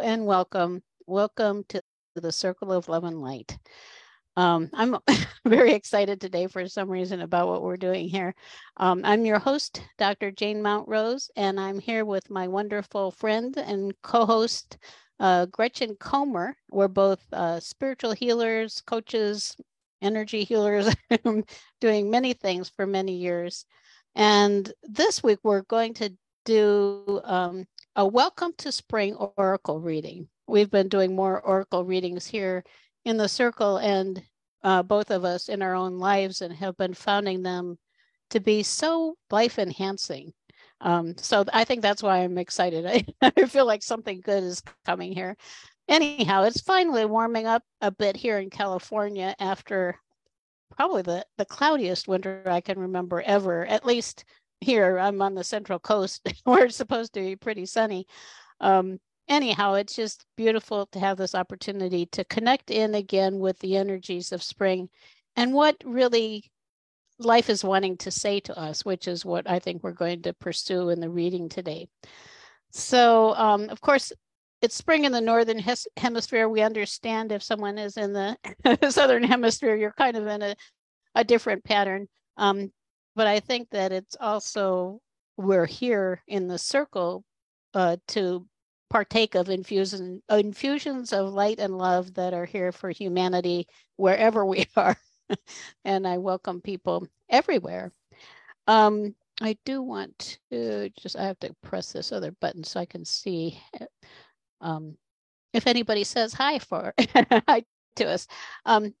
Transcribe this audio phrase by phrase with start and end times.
[0.00, 0.82] And welcome.
[1.08, 1.82] Welcome to
[2.14, 3.58] the Circle of Love and Light.
[4.36, 4.96] Um, I'm
[5.44, 8.34] very excited today for some reason about what we're doing here.
[8.76, 10.30] Um, I'm your host, Dr.
[10.30, 14.78] Jane Mountrose, and I'm here with my wonderful friend and co host,
[15.18, 16.54] uh, Gretchen Comer.
[16.70, 19.56] We're both uh, spiritual healers, coaches,
[20.00, 20.94] energy healers,
[21.80, 23.64] doing many things for many years.
[24.14, 26.12] And this week we're going to
[26.44, 27.66] do um,
[27.98, 30.28] a welcome to spring oracle reading.
[30.46, 32.62] We've been doing more oracle readings here
[33.04, 34.22] in the circle and
[34.62, 37.76] uh, both of us in our own lives and have been finding them
[38.30, 40.32] to be so life enhancing.
[40.80, 42.86] Um, so I think that's why I'm excited.
[42.86, 43.04] I,
[43.36, 45.36] I feel like something good is coming here.
[45.88, 49.96] Anyhow, it's finally warming up a bit here in California after
[50.76, 54.24] probably the, the cloudiest winter I can remember ever, at least
[54.60, 54.98] here.
[54.98, 58.06] I'm on the central coast where it's supposed to be pretty sunny.
[58.60, 58.98] Um,
[59.28, 64.32] anyhow, it's just beautiful to have this opportunity to connect in again with the energies
[64.32, 64.88] of spring
[65.36, 66.50] and what really
[67.18, 70.32] life is wanting to say to us, which is what I think we're going to
[70.32, 71.88] pursue in the reading today.
[72.70, 74.12] So, um, of course,
[74.60, 75.62] it's spring in the northern
[75.96, 76.48] hemisphere.
[76.48, 78.36] We understand if someone is in the
[78.90, 80.56] southern hemisphere, you're kind of in a,
[81.14, 82.08] a different pattern.
[82.36, 82.72] Um,
[83.18, 85.00] but I think that it's also
[85.36, 87.24] we're here in the circle
[87.74, 88.46] uh, to
[88.90, 93.66] partake of infusion infusions of light and love that are here for humanity
[93.96, 94.96] wherever we are.
[95.84, 97.90] And i welcome people everywhere.
[98.68, 102.86] Um, i do want to just i have to press this other button so i
[102.86, 103.60] can see
[104.60, 104.96] um,
[105.52, 106.94] if anybody says hi for
[107.48, 107.64] hi
[107.96, 108.28] to us.
[108.64, 108.94] Um,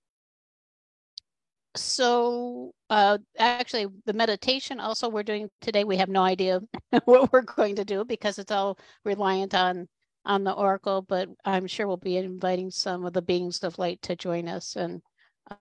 [1.76, 6.60] so uh, actually the meditation also we're doing today we have no idea
[7.04, 9.86] what we're going to do because it's all reliant on
[10.24, 14.00] on the oracle but i'm sure we'll be inviting some of the beings of light
[14.02, 15.00] to join us and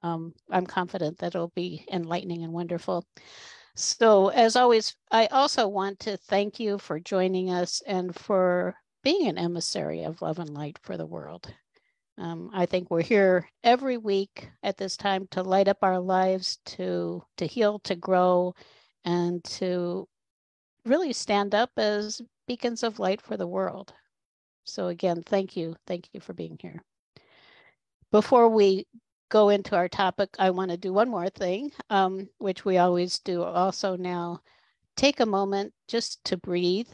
[0.03, 3.05] um, i'm confident that it'll be enlightening and wonderful.
[3.75, 9.27] So as always i also want to thank you for joining us and for being
[9.27, 11.53] an emissary of love and light for the world
[12.17, 16.59] um, I think we're here every week at this time to light up our lives,
[16.65, 18.55] to to heal, to grow,
[19.05, 20.07] and to
[20.85, 23.93] really stand up as beacons of light for the world.
[24.63, 26.81] So again, thank you, thank you for being here.
[28.11, 28.87] Before we
[29.29, 33.19] go into our topic, I want to do one more thing, um, which we always
[33.19, 34.39] do also now.
[34.95, 36.89] Take a moment just to breathe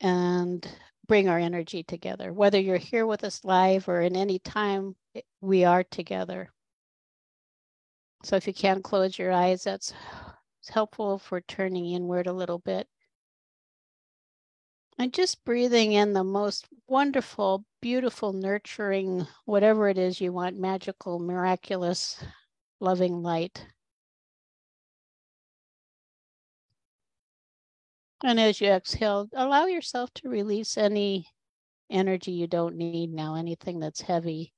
[0.00, 0.66] and
[1.06, 4.96] bring our energy together, whether you're here with us live or in any time
[5.40, 6.52] we are together.
[8.24, 9.92] So if you can close your eyes, that's
[10.70, 12.88] helpful for turning inward a little bit.
[14.98, 21.18] And just breathing in the most wonderful, beautiful, nurturing, whatever it is you want, magical,
[21.18, 22.22] miraculous,
[22.78, 23.66] loving light.
[28.24, 31.26] And as you exhale, allow yourself to release any
[31.90, 34.52] energy you don't need now, anything that's heavy.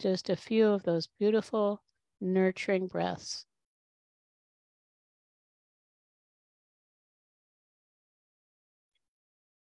[0.00, 1.80] Just a few of those beautiful,
[2.20, 3.46] nurturing breaths.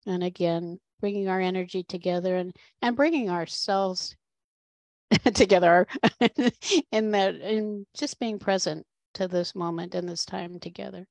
[0.07, 4.15] And again, bringing our energy together and, and bringing ourselves
[5.33, 5.87] together
[6.91, 11.05] in that in just being present to this moment and this time together.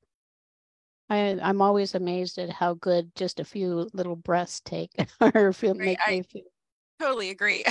[1.09, 4.91] I I'm always amazed at how good just a few little breaths take
[5.21, 6.43] or feel make I me feel.
[6.99, 7.65] Totally agree.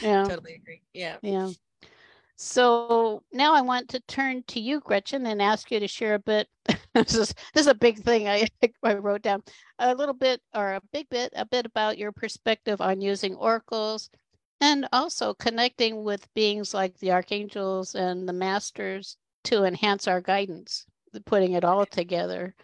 [0.00, 0.24] yeah.
[0.24, 0.82] Totally agree.
[0.92, 1.16] Yeah.
[1.22, 1.50] Yeah.
[2.38, 6.18] So now I want to turn to you, Gretchen, and ask you to share a
[6.18, 6.48] bit.
[6.94, 8.46] this is this is a big thing I,
[8.82, 9.42] I wrote down
[9.78, 14.10] a little bit or a big bit, a bit about your perspective on using oracles
[14.60, 20.86] and also connecting with beings like the archangels and the masters to enhance our guidance
[21.24, 22.54] putting it all together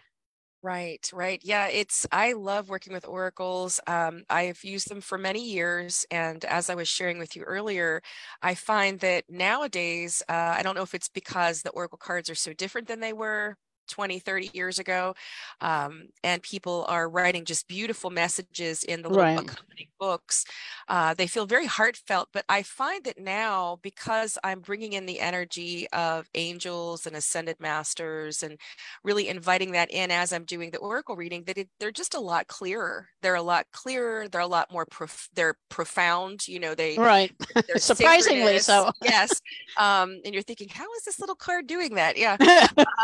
[0.65, 1.41] Right, right.
[1.43, 3.81] Yeah, it's, I love working with oracles.
[3.85, 6.05] Um, I've used them for many years.
[6.09, 8.01] And as I was sharing with you earlier,
[8.41, 12.35] I find that nowadays, uh, I don't know if it's because the oracle cards are
[12.35, 13.57] so different than they were
[13.87, 15.15] 20, 30 years ago.
[15.61, 19.39] Um, and people are writing just beautiful messages in the little right.
[19.39, 20.45] accompanying books.
[20.87, 25.19] Uh, they feel very heartfelt, but I find that now, because I'm bringing in the
[25.19, 28.57] energy of angels and ascended masters and
[29.03, 32.19] really inviting that in as I'm doing the oracle reading, that it, they're just a
[32.19, 33.07] lot clearer.
[33.21, 34.27] They're a lot clearer.
[34.27, 36.47] They're a lot more, prof- they're profound.
[36.47, 37.31] You know, they, right.
[37.77, 38.91] Surprisingly so.
[39.03, 39.41] yes.
[39.77, 42.17] Um, and you're thinking, how is this little card doing that?
[42.17, 42.37] Yeah.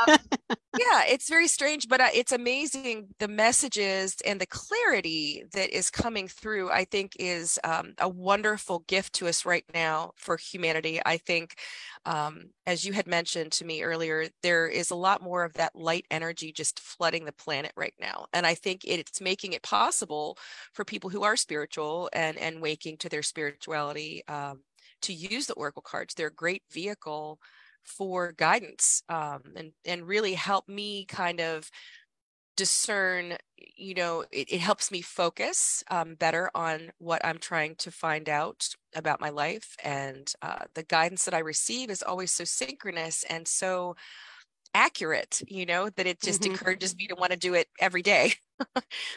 [0.08, 0.18] um,
[0.78, 5.90] yeah, it's very strange, but uh, it's amazing the messages and the clarity that is
[5.90, 6.70] coming through.
[6.70, 11.02] I think is um, a wonderful gift to us right now for humanity.
[11.04, 11.56] I think,
[12.06, 15.76] um, as you had mentioned to me earlier, there is a lot more of that
[15.76, 20.38] light energy just flooding the planet right now, and I think it's making it possible
[20.74, 24.62] for people who are spiritual and and waking to their spirituality um,
[25.02, 26.14] to use the oracle cards.
[26.14, 27.40] They're a great vehicle
[27.84, 31.70] for guidance um, and and really help me kind of
[32.60, 33.38] discern
[33.78, 38.28] you know it, it helps me focus um, better on what i'm trying to find
[38.28, 43.24] out about my life and uh, the guidance that i receive is always so synchronous
[43.30, 43.96] and so
[44.74, 46.52] accurate you know that it just mm-hmm.
[46.52, 48.34] encourages me to want to do it every day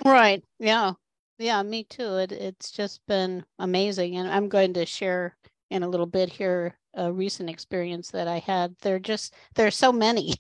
[0.05, 0.93] right yeah
[1.41, 5.37] yeah me too it, it's just been amazing and i'm going to share
[5.69, 8.77] in a little bit here a recent experience that I had.
[8.83, 10.35] There just there's so many.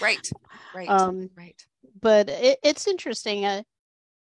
[0.00, 0.30] right,
[0.74, 1.64] right, um, right.
[2.00, 3.46] But it, it's interesting.
[3.46, 3.64] I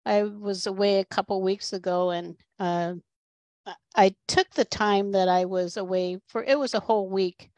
[0.06, 2.95] I was away a couple weeks ago, and uh,
[3.95, 6.44] I took the time that I was away for.
[6.44, 7.50] It was a whole week,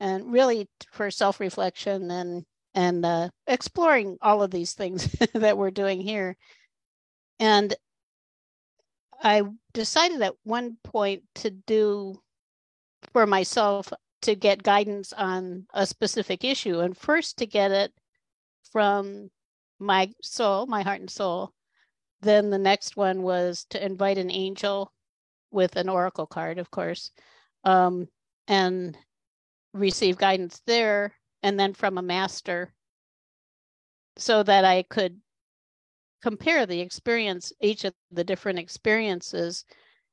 [0.00, 2.44] and really for self reflection and
[2.74, 6.36] and uh, exploring all of these things that we're doing here.
[7.40, 7.74] And
[9.22, 9.42] I
[9.72, 12.20] decided at one point to do
[13.12, 17.92] for myself to get guidance on a specific issue and first to get it
[18.72, 19.30] from
[19.78, 21.52] my soul, my heart and soul.
[22.20, 24.92] Then the next one was to invite an angel
[25.50, 27.10] with an oracle card, of course,
[27.64, 28.08] um,
[28.48, 28.96] and
[29.72, 32.72] receive guidance there, and then from a master
[34.16, 35.20] so that I could
[36.22, 39.64] compare the experience, each of the different experiences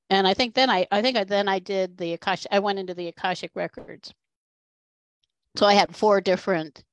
[0.10, 2.80] and I think then I I think I, then I did the Akash I went
[2.80, 4.14] into the Akashic records.
[5.56, 6.84] So I had four different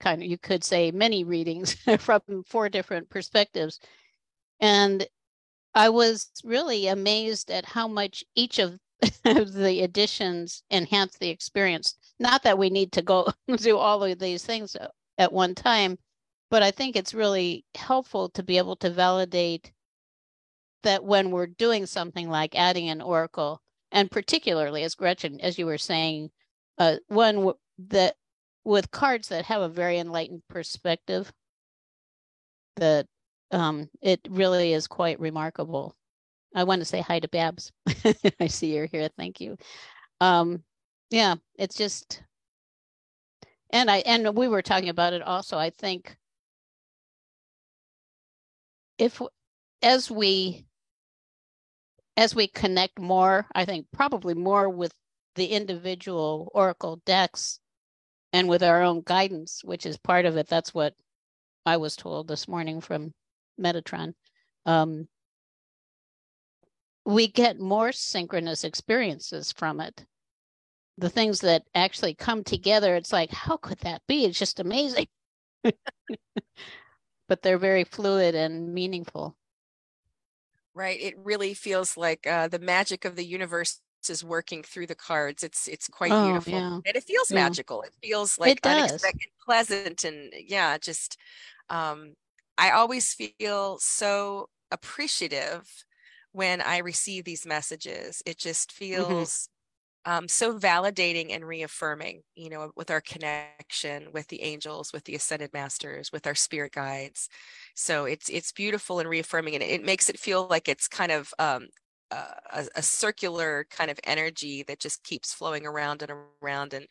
[0.00, 3.80] kind of you could say many readings from four different perspectives.
[4.60, 5.06] And
[5.74, 8.78] I was really amazed at how much each of
[9.24, 11.96] the additions enhanced the experience.
[12.18, 14.76] Not that we need to go do all of these things
[15.18, 15.98] at one time,
[16.50, 19.72] but I think it's really helpful to be able to validate
[20.82, 23.60] that when we're doing something like adding an oracle,
[23.92, 26.30] and particularly as Gretchen, as you were saying,
[26.78, 27.58] uh, one w-
[27.88, 28.16] that
[28.64, 31.32] with cards that have a very enlightened perspective,
[32.76, 33.06] that
[33.50, 35.94] um, it really is quite remarkable.
[36.54, 37.72] I want to say hi to Babs.
[38.40, 39.08] I see you're here.
[39.16, 39.56] Thank you.
[40.20, 40.62] Um,
[41.10, 42.22] yeah, it's just,
[43.70, 45.58] and I and we were talking about it also.
[45.58, 46.16] I think
[48.98, 49.20] if
[49.82, 50.64] as we
[52.16, 54.92] as we connect more, I think probably more with
[55.34, 57.58] the individual Oracle decks
[58.32, 60.48] and with our own guidance, which is part of it.
[60.48, 60.94] That's what
[61.64, 63.12] I was told this morning from
[63.60, 64.14] Metatron.
[64.66, 65.08] Um,
[67.04, 70.04] we get more synchronous experiences from it.
[70.98, 74.24] The things that actually come together, it's like, how could that be?
[74.24, 75.08] It's just amazing.
[77.28, 79.36] but they're very fluid and meaningful
[80.74, 84.94] right it really feels like uh, the magic of the universe is working through the
[84.94, 86.74] cards it's it's quite oh, beautiful yeah.
[86.74, 87.36] and it feels yeah.
[87.36, 91.16] magical it feels like it unexpected pleasant and yeah just
[91.70, 92.14] um
[92.58, 95.84] i always feel so appreciative
[96.32, 99.06] when i receive these messages it just mm-hmm.
[99.06, 99.48] feels
[100.04, 105.14] um, so validating and reaffirming, you know, with our connection with the angels, with the
[105.14, 107.28] ascended masters, with our spirit guides.
[107.74, 111.32] So it's it's beautiful and reaffirming, and it makes it feel like it's kind of
[111.38, 111.68] um,
[112.10, 116.74] a, a, circular kind of energy that just keeps flowing around and around.
[116.74, 116.86] And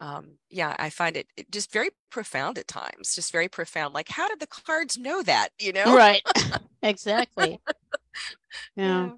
[0.00, 3.94] um, yeah, I find it, it, just very profound at times, just very profound.
[3.94, 5.50] Like, how did the cards know that?
[5.58, 6.22] You know, right?
[6.82, 7.60] exactly.
[8.76, 9.06] yeah.
[9.06, 9.10] yeah.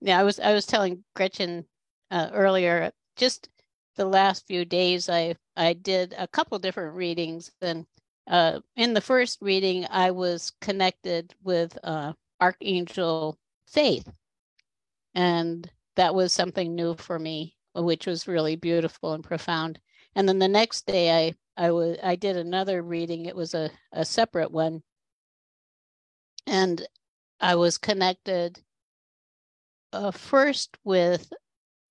[0.00, 1.64] Yeah, I was I was telling Gretchen
[2.10, 3.48] uh, earlier, just
[3.96, 7.86] the last few days, I I did a couple different readings, and
[8.28, 14.08] uh, in the first reading, I was connected with uh, Archangel Faith,
[15.14, 19.78] and that was something new for me, which was really beautiful and profound.
[20.14, 23.26] And then the next day, I I was I did another reading.
[23.26, 24.82] It was a a separate one,
[26.46, 26.86] and
[27.40, 28.62] I was connected
[29.92, 31.32] uh, first with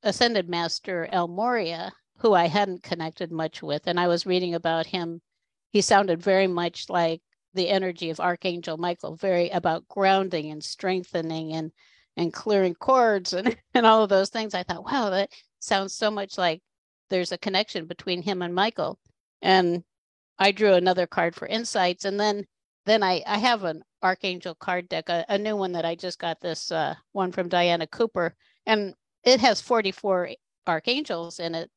[0.04, 3.88] Ascended Master El Morya, who I hadn't connected much with.
[3.88, 5.22] And I was reading about him.
[5.72, 7.22] He sounded very much like
[7.54, 11.72] the energy of Archangel Michael, very about grounding and strengthening and
[12.16, 14.54] and clearing cords and, and all of those things.
[14.54, 16.62] I thought, wow, that sounds so much like
[17.10, 19.00] there's a connection between him and Michael.
[19.42, 19.84] And
[20.39, 22.46] I drew another card for insights, and then
[22.86, 26.20] then I I have an Archangel card deck, a, a new one that I just
[26.20, 28.36] got this uh, one from Diana Cooper,
[28.66, 28.94] and
[29.24, 30.32] it has 44
[30.68, 31.70] archangels in it.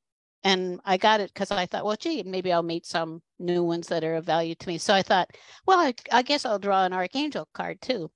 [0.42, 3.88] And I got it because I thought, well, gee, maybe I'll meet some new ones
[3.88, 4.78] that are of value to me.
[4.78, 5.28] So I thought,
[5.66, 8.10] well, I, I guess I'll draw an archangel card too.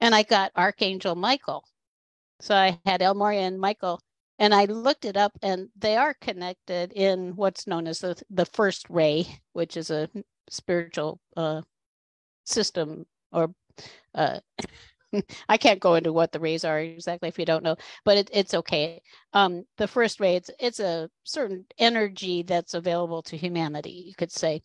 [0.00, 1.64] And I got Archangel Michael.
[2.40, 4.00] So I had El Morya and Michael,
[4.38, 8.44] and I looked it up, and they are connected in what's known as the the
[8.44, 10.10] first ray, which is a
[10.50, 11.62] spiritual uh,
[12.44, 13.54] system or
[14.14, 14.40] uh,
[15.48, 18.30] I can't go into what the rays are exactly if you don't know, but it,
[18.32, 19.02] it's okay.
[19.32, 24.32] Um, the first ray, it's, it's a certain energy that's available to humanity, you could
[24.32, 24.62] say.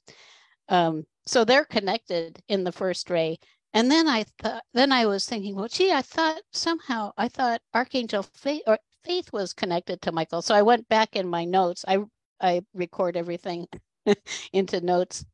[0.70, 3.40] Um, so they're connected in the first ray.
[3.74, 7.62] And then I thought, then I was thinking, well, gee, I thought somehow I thought
[7.74, 10.42] Archangel Faith or Faith was connected to Michael.
[10.42, 11.86] So I went back in my notes.
[11.88, 12.00] I
[12.42, 13.68] I record everything
[14.54, 15.26] into notes,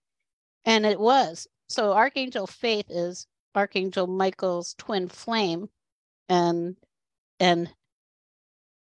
[0.65, 1.47] and it was.
[1.69, 5.69] So Archangel Faith is Archangel Michael's twin flame
[6.29, 6.75] and
[7.39, 7.69] and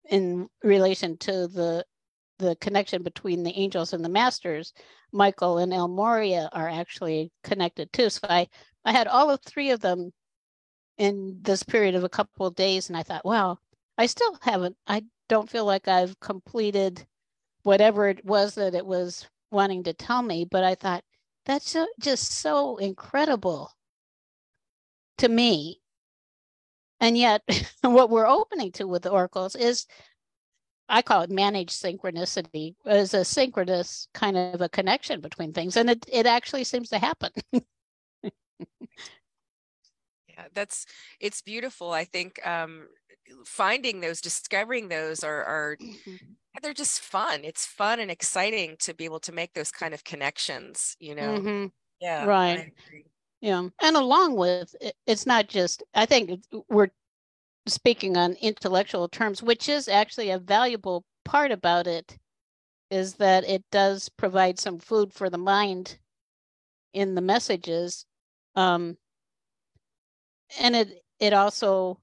[0.08, 1.84] in relation to the
[2.38, 4.72] the connection between the angels and the masters,
[5.12, 8.10] Michael and El Morya are actually connected too.
[8.10, 8.48] So I,
[8.84, 10.12] I had all of three of them
[10.98, 13.58] in this period of a couple of days, and I thought, wow,
[13.96, 17.06] I still haven't, I don't feel like I've completed
[17.62, 21.04] whatever it was that it was wanting to tell me, but I thought
[21.44, 23.70] that's just so incredible
[25.22, 25.80] to me.
[27.00, 27.42] And yet,
[27.82, 29.86] what we're opening to with the oracles is,
[30.88, 35.88] I call it managed synchronicity, is a synchronous kind of a connection between things, and
[35.90, 37.30] it it actually seems to happen.
[37.52, 37.62] yeah,
[40.54, 40.86] that's
[41.18, 41.92] it's beautiful.
[41.92, 42.88] I think um,
[43.46, 46.16] finding those, discovering those are are mm-hmm.
[46.62, 47.40] they're just fun.
[47.44, 50.96] It's fun and exciting to be able to make those kind of connections.
[51.00, 51.38] You know.
[51.38, 51.66] Mm-hmm.
[52.00, 52.26] Yeah.
[52.26, 52.72] Right.
[53.42, 53.68] Yeah.
[53.82, 54.74] And along with
[55.06, 56.90] it's not just, I think we're
[57.66, 62.18] speaking on intellectual terms, which is actually a valuable part about it,
[62.90, 65.98] is that it does provide some food for the mind
[66.94, 68.06] in the messages.
[68.56, 68.98] Um,
[70.58, 72.00] and it it also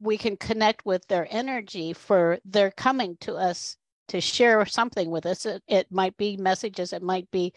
[0.00, 3.76] we can connect with their energy for their coming to us
[4.08, 5.46] to share something with us.
[5.46, 7.52] It, it might be messages, it might be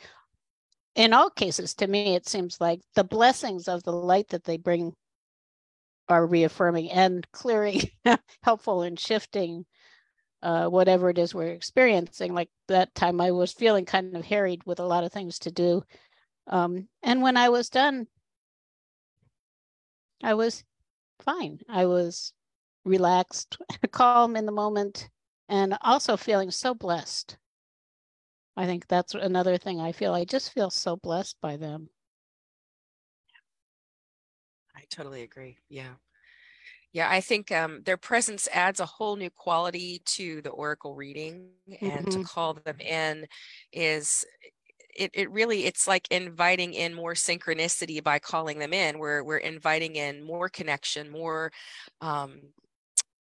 [0.96, 4.58] in all cases, to me, it seems like the blessings of the light that they
[4.58, 4.94] bring
[6.10, 7.82] are reaffirming and clearing,
[8.44, 9.66] helpful in shifting
[10.44, 12.34] uh, whatever it is we're experiencing.
[12.34, 15.52] Like that time, I was feeling kind of harried with a lot of things to
[15.52, 15.84] do.
[16.48, 18.08] Um, and when I was done,
[20.22, 20.64] I was
[21.24, 21.60] fine.
[21.70, 22.34] I was
[22.84, 23.58] relaxed,
[23.92, 25.10] calm in the moment,
[25.48, 27.38] and also feeling so blessed.
[28.56, 30.14] I think that's another thing I feel.
[30.14, 31.90] I just feel so blessed by them.
[34.76, 35.58] I totally agree.
[35.70, 35.94] Yeah.
[36.92, 41.48] Yeah, I think um, their presence adds a whole new quality to the oracle reading,
[41.82, 42.22] and mm-hmm.
[42.22, 43.26] to call them in
[43.72, 44.24] is
[44.96, 49.00] it, it really it's like inviting in more synchronicity by calling them in.
[49.00, 51.52] We're we're inviting in more connection, more
[52.02, 52.42] um,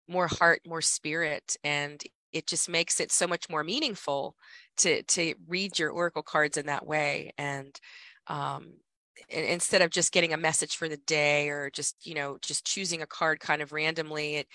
[0.07, 2.01] more heart, more spirit, and
[2.33, 4.37] it just makes it so much more meaningful
[4.77, 7.81] to to read your oracle cards in that way and
[8.27, 8.75] um,
[9.29, 13.03] instead of just getting a message for the day or just you know just choosing
[13.03, 14.47] a card kind of randomly it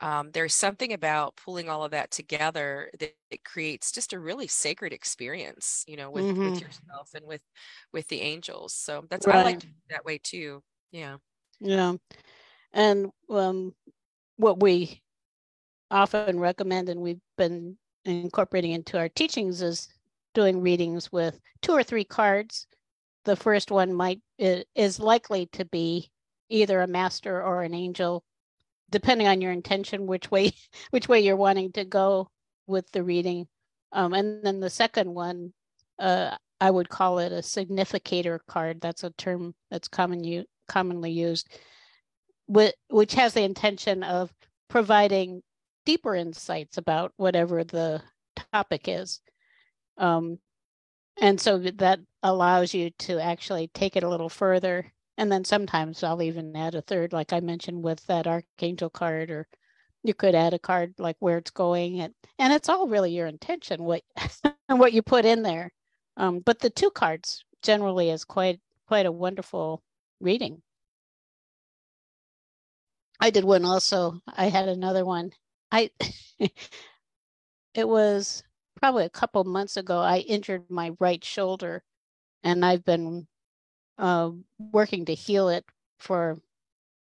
[0.00, 4.46] um, there's something about pulling all of that together that it creates just a really
[4.46, 6.50] sacred experience you know with, mm-hmm.
[6.50, 7.42] with yourself and with
[7.92, 9.36] with the angels so that's right.
[9.36, 11.16] i like that way too yeah
[11.60, 11.94] yeah
[12.72, 13.72] and um
[14.36, 15.02] what we
[15.90, 19.88] often recommend and we've been incorporating into our teachings is
[20.34, 22.66] doing readings with two or three cards.
[23.24, 26.10] The first one might is likely to be
[26.48, 28.24] either a master or an angel,
[28.90, 30.52] depending on your intention, which way
[30.90, 32.30] which way you're wanting to go
[32.66, 33.46] with the reading.
[33.92, 35.52] Um, and then the second one,
[35.98, 38.80] uh, I would call it a significator card.
[38.80, 41.48] That's a term that's common u- commonly used,
[42.46, 44.32] which, which has the intention of
[44.68, 45.42] providing
[45.90, 48.00] deeper insights about whatever the
[48.52, 49.20] topic is.
[49.98, 50.38] Um,
[51.20, 54.92] and so that allows you to actually take it a little further.
[55.18, 59.32] And then sometimes I'll even add a third, like I mentioned with that Archangel card,
[59.32, 59.48] or
[60.04, 61.98] you could add a card like where it's going.
[61.98, 64.02] And, and it's all really your intention, what,
[64.68, 65.72] what you put in there.
[66.16, 69.82] Um, but the two cards generally is quite quite a wonderful
[70.20, 70.62] reading.
[73.18, 74.20] I did one also.
[74.28, 75.32] I had another one
[75.72, 75.90] I
[77.74, 78.42] it was
[78.76, 81.82] probably a couple months ago I injured my right shoulder
[82.44, 83.28] and I've been
[83.98, 85.64] uh, working to heal it
[86.00, 86.40] for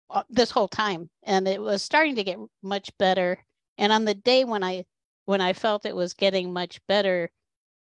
[0.10, 3.46] uh, this whole time, and it was starting to get much better.
[3.77, 4.86] And on the day when I
[5.25, 7.32] when I felt it was getting much better,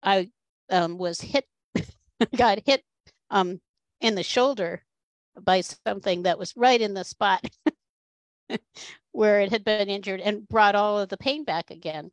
[0.02, 0.30] I
[0.70, 1.46] um, was hit,
[2.36, 2.84] got hit
[3.30, 3.60] um,
[4.00, 4.84] in the shoulder
[5.40, 7.44] by something that was right in the spot
[9.18, 12.08] where it had been injured and brought all of the pain back again.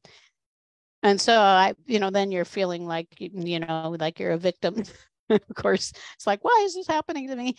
[1.03, 4.81] And so I, you know, then you're feeling like, you know, like you're a victim.
[5.29, 7.57] of course, it's like, why is this happening to me?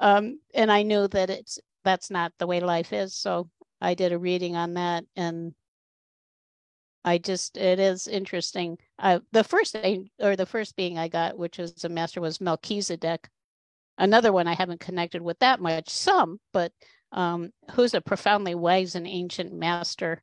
[0.00, 3.14] Um, and I knew that it's that's not the way life is.
[3.14, 3.48] So
[3.80, 5.54] I did a reading on that, and
[7.04, 8.78] I just it is interesting.
[8.98, 12.40] Uh, the first thing or the first being I got, which was a master, was
[12.40, 13.28] Melchizedek.
[13.96, 16.72] Another one I haven't connected with that much, some, but
[17.12, 20.22] um, who's a profoundly wise and ancient master.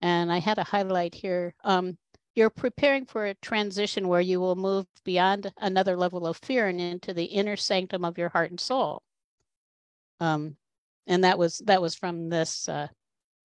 [0.00, 1.54] And I had a highlight here.
[1.64, 1.96] Um,
[2.34, 6.80] you're preparing for a transition where you will move beyond another level of fear and
[6.80, 9.02] into the inner sanctum of your heart and soul.
[10.20, 10.56] Um,
[11.06, 12.88] and that was that was from this uh,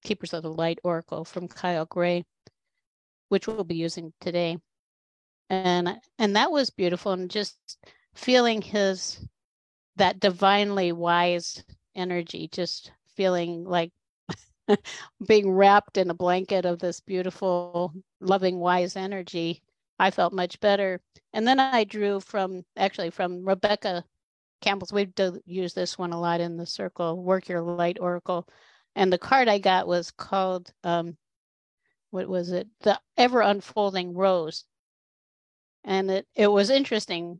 [0.03, 2.25] Keepers of the Light Oracle from Kyle Gray,
[3.29, 4.57] which we'll be using today.
[5.49, 7.57] And and that was beautiful, and just
[8.13, 9.25] feeling his
[9.97, 11.63] that divinely wise
[11.95, 13.91] energy, just feeling like
[15.27, 19.61] being wrapped in a blanket of this beautiful, loving, wise energy,
[19.99, 21.01] I felt much better.
[21.33, 24.03] And then I drew from actually from Rebecca
[24.61, 24.93] Campbell's.
[24.93, 28.47] We do use this one a lot in the circle, Work Your Light Oracle.
[28.95, 31.17] And the card I got was called, um,
[32.09, 32.67] what was it?
[32.81, 34.65] The Ever Unfolding Rose.
[35.83, 37.39] And it, it was interesting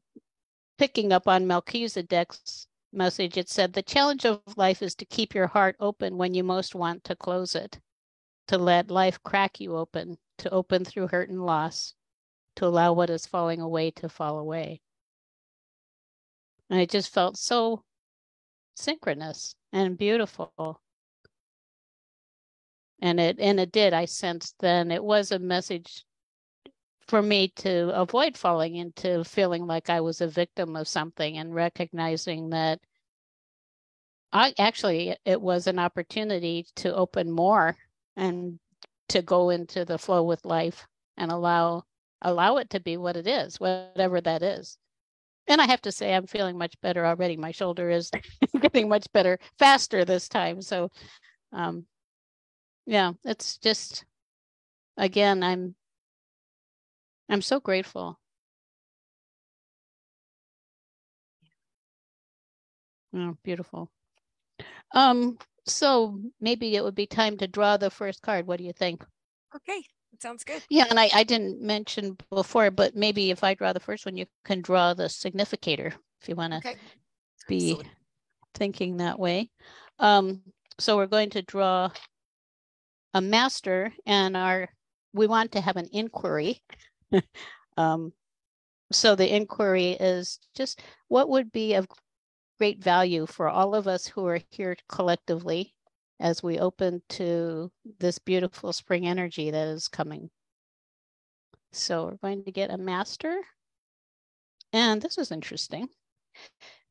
[0.78, 5.48] picking up on Melchizedek's message, it said the challenge of life is to keep your
[5.48, 7.80] heart open when you most want to close it,
[8.48, 11.94] to let life crack you open, to open through hurt and loss,
[12.56, 14.82] to allow what is falling away to fall away.
[16.70, 17.84] And it just felt so
[18.76, 20.82] synchronous and beautiful.
[23.02, 23.94] And it and it did.
[23.94, 26.06] I sensed then it was a message
[27.08, 31.54] for me to avoid falling into feeling like I was a victim of something and
[31.54, 32.80] recognizing that
[34.34, 37.76] I actually it was an opportunity to open more
[38.16, 38.60] and
[39.10, 40.88] to go into the flow with life
[41.18, 41.84] and allow
[42.22, 44.78] allow it to be what it is, whatever that is.
[45.48, 47.36] And I have to say I'm feeling much better already.
[47.36, 48.10] My shoulder is
[48.62, 50.62] getting much better faster this time.
[50.62, 50.90] So
[51.52, 51.86] um
[52.86, 54.06] yeah, it's just
[54.98, 55.76] again I'm
[57.32, 58.20] I'm so grateful.
[63.16, 63.90] Oh, beautiful.
[64.94, 68.48] Um, so maybe it would be time to draw the first card.
[68.48, 69.06] What do you think?
[69.56, 69.82] Okay,
[70.20, 70.62] sounds good.
[70.70, 74.18] Yeah, and I, I didn't mention before, but maybe if I draw the first one,
[74.18, 76.78] you can draw the significator if you want to okay.
[77.48, 77.92] be Absolutely.
[78.56, 79.50] thinking that way.
[80.00, 80.42] Um,
[80.80, 81.92] so we're going to draw
[83.14, 84.70] a master and our
[85.14, 86.62] we want to have an inquiry
[87.78, 88.14] um,
[88.92, 91.88] so the inquiry is just what would be of
[92.58, 95.74] great value for all of us who are here collectively
[96.20, 100.30] as we open to this beautiful spring energy that is coming.
[101.72, 103.36] So we're going to get a master.
[104.74, 105.90] And this is interesting.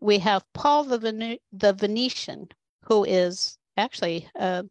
[0.00, 2.48] We have Paul the, Vene- the Venetian,
[2.84, 4.64] who is actually uh,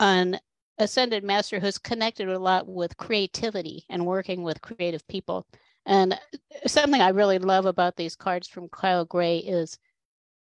[0.00, 0.40] an
[0.78, 5.46] ascended master who's connected a lot with creativity and working with creative people.
[5.86, 6.18] And
[6.66, 9.78] something I really love about these cards from Kyle Gray is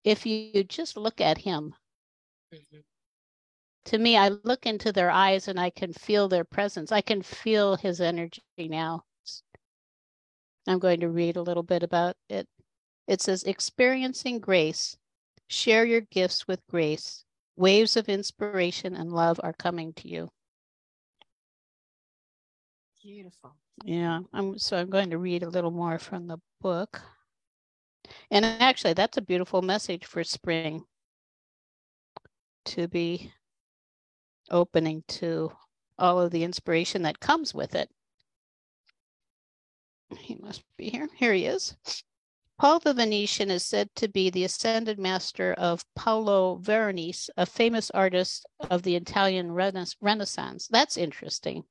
[0.03, 1.73] if you just look at him,
[2.53, 2.79] mm-hmm.
[3.85, 6.91] to me, I look into their eyes and I can feel their presence.
[6.91, 9.03] I can feel his energy now.
[10.67, 12.47] I'm going to read a little bit about it.
[13.07, 14.95] It says, experiencing grace,
[15.47, 20.29] share your gifts with grace, Waves of inspiration and love are coming to you.
[23.03, 23.55] Beautiful.
[23.83, 27.01] Yeah, I'm so I'm going to read a little more from the book.
[28.29, 30.83] And actually that's a beautiful message for spring
[32.65, 33.31] to be
[34.49, 35.51] opening to
[35.97, 37.89] all of the inspiration that comes with it.
[40.17, 41.07] He must be here.
[41.15, 41.75] Here he is.
[42.61, 47.89] Paul the Venetian is said to be the ascended master of Paolo Veronese, a famous
[47.89, 50.67] artist of the Italian Renaissance.
[50.67, 51.63] That's interesting.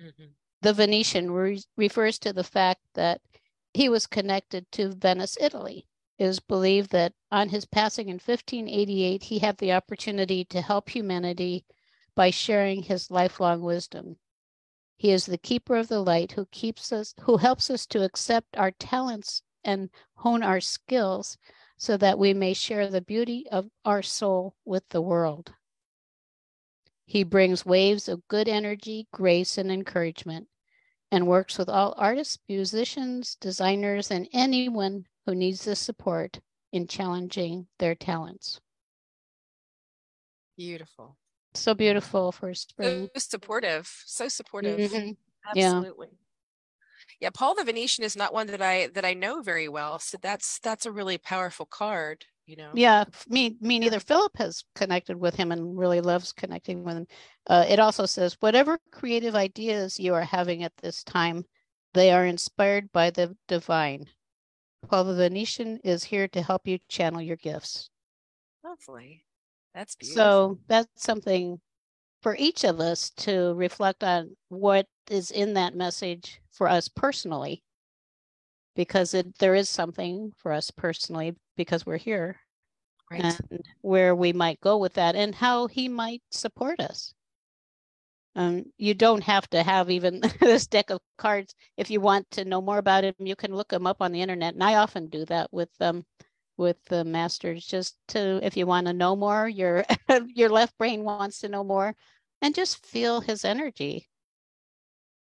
[0.00, 0.28] Mm-hmm.
[0.62, 3.20] The Venetian re- refers to the fact that
[3.74, 5.86] he was connected to Venice, Italy.
[6.16, 10.88] It is believed that on his passing in 1588, he had the opportunity to help
[10.88, 11.66] humanity
[12.14, 14.16] by sharing his lifelong wisdom.
[14.96, 18.56] He is the keeper of the light who keeps us, who helps us to accept
[18.56, 21.38] our talents and hone our skills
[21.76, 25.54] so that we may share the beauty of our soul with the world.
[27.06, 30.48] He brings waves of good energy, grace, and encouragement,
[31.10, 36.40] and works with all artists, musicians, designers, and anyone who needs the support
[36.72, 38.60] in challenging their talents.
[40.56, 41.16] Beautiful.
[41.54, 43.08] So beautiful for spring.
[43.14, 43.86] So supportive.
[44.06, 44.78] So supportive.
[44.78, 45.16] Mhm.
[45.46, 46.08] Absolutely.
[46.08, 46.21] Yeah.
[47.30, 49.98] Paul the Venetian is not one that I that I know very well.
[49.98, 52.72] So that's that's a really powerful card, you know.
[52.74, 54.00] Yeah, me me neither.
[54.00, 57.06] Philip has connected with him and really loves connecting with him.
[57.46, 61.44] Uh, it also says whatever creative ideas you are having at this time,
[61.94, 64.06] they are inspired by the divine.
[64.88, 67.88] While the Venetian is here to help you channel your gifts.
[68.64, 69.24] Lovely.
[69.74, 70.22] That's beautiful.
[70.22, 71.60] So that's something
[72.22, 77.62] for each of us to reflect on what is in that message for us personally.
[78.74, 82.40] Because it, there is something for us personally because we're here
[83.10, 83.38] right.
[83.50, 87.12] and where we might go with that and how he might support us.
[88.34, 91.54] Um, you don't have to have even this deck of cards.
[91.76, 94.22] If you want to know more about him, you can look him up on the
[94.22, 94.54] internet.
[94.54, 96.04] And I often do that with um
[96.56, 99.84] with the masters just to if you want to know more, your
[100.26, 101.94] your left brain wants to know more
[102.40, 104.08] and just feel his energy.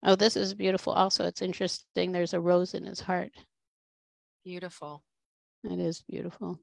[0.03, 0.92] Oh, this is beautiful.
[0.92, 2.12] Also, it's interesting.
[2.12, 3.33] There's a rose in his heart.
[4.44, 5.03] Beautiful.
[5.64, 6.61] It is beautiful.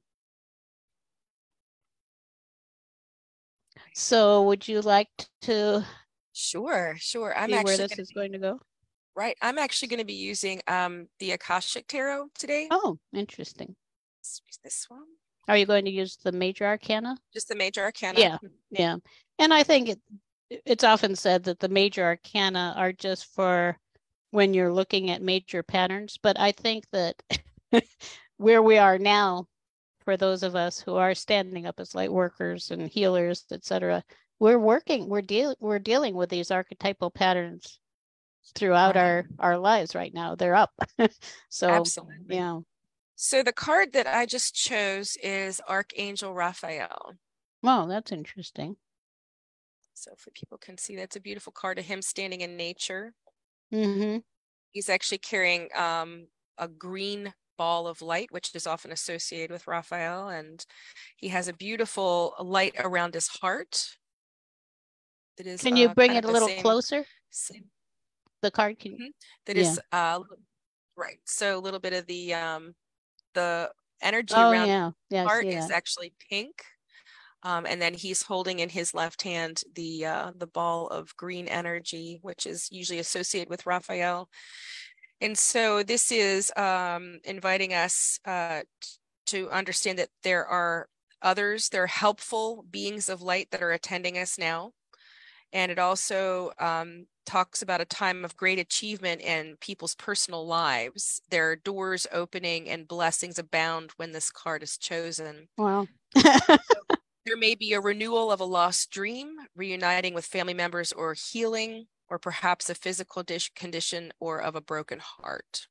[3.94, 5.08] So, would you like
[5.42, 5.84] to
[6.32, 7.36] Sure, sure.
[7.36, 8.60] I'm where this is going to go?
[9.14, 9.36] right.
[9.42, 12.68] I'm actually going to be using um the Akashic Tarot today.
[12.70, 13.76] Oh, interesting.
[14.22, 15.02] Use This one.
[15.48, 17.16] Are you going to use the major arcana?
[17.32, 18.18] Just the major arcana.
[18.18, 18.38] Yeah.
[18.70, 18.96] Yeah.
[19.38, 20.00] And I think it
[20.66, 23.78] it's often said that the major arcana are just for
[24.30, 27.16] when you're looking at major patterns, but I think that
[28.36, 29.46] where we are now
[30.04, 34.02] for those of us who are standing up as light workers and healers, etc.,
[34.40, 37.80] we're working, we're deal we're dealing with these archetypal patterns
[38.54, 39.02] throughout Right.
[39.02, 40.34] our our lives right now.
[40.34, 40.70] They're up.
[41.48, 42.36] so Absolutely.
[42.36, 42.60] yeah.
[43.24, 47.12] So the card that I just chose is Archangel Raphael.
[47.62, 48.74] Well, that's interesting.
[49.94, 53.14] So if people can see, that's a beautiful card of him standing in nature.
[53.70, 54.16] hmm
[54.72, 56.26] He's actually carrying um,
[56.58, 60.28] a green ball of light, which is often associated with Raphael.
[60.28, 60.66] And
[61.14, 63.86] he has a beautiful light around his heart.
[65.36, 67.06] That is, Can you uh, bring it a little same- closer?
[67.30, 67.70] same-
[68.40, 69.12] The card can Mhm.
[69.46, 69.62] that Yeah.
[69.62, 70.18] is, uh,
[70.96, 71.20] right.
[71.24, 72.74] So a little bit of the um,
[73.34, 74.90] the energy Oh around yeah.
[75.10, 75.76] Yeah, heart is that.
[75.76, 76.64] actually pink.
[77.44, 81.48] Um, and then he's holding in his left hand the uh, the ball of green
[81.48, 84.28] energy, which is usually associated with Raphael.
[85.20, 88.62] And so this is um, inviting us uh,
[89.26, 90.88] to understand that there are
[91.20, 94.72] others, there are helpful beings of light that are attending us now.
[95.52, 101.20] And it also um, talks about a time of great achievement in people's personal lives.
[101.30, 105.48] There are doors opening and blessings abound when this card is chosen.
[105.56, 105.88] Well,
[107.24, 111.86] There may be a renewal of a lost dream, reuniting with family members, or healing,
[112.10, 115.68] or perhaps a physical dish condition or of a broken heart.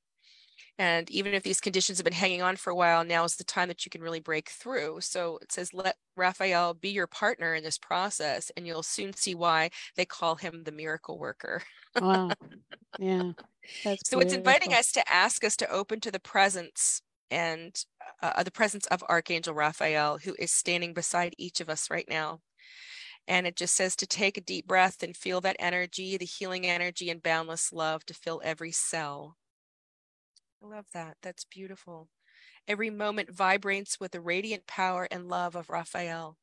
[0.82, 3.44] And even if these conditions have been hanging on for a while, now is the
[3.44, 5.02] time that you can really break through.
[5.02, 9.36] So it says, let Raphael be your partner in this process, and you'll soon see
[9.36, 11.62] why they call him the miracle worker.
[12.00, 12.32] wow.
[12.98, 13.34] Yeah.
[13.84, 17.76] That's So it's inviting us to ask us to open to the presence and
[18.24, 22.42] uh, the presence of Archangel Raphael, who is standing beside each of us right now.
[23.28, 26.66] And it just says to take a deep breath and feel that energy, the healing
[26.66, 29.38] energy and boundless love to fill every cell.
[30.64, 31.18] I love that.
[31.22, 32.10] That's beautiful.
[32.68, 36.38] Every moment vibrates with the radiant power and love of Raphael.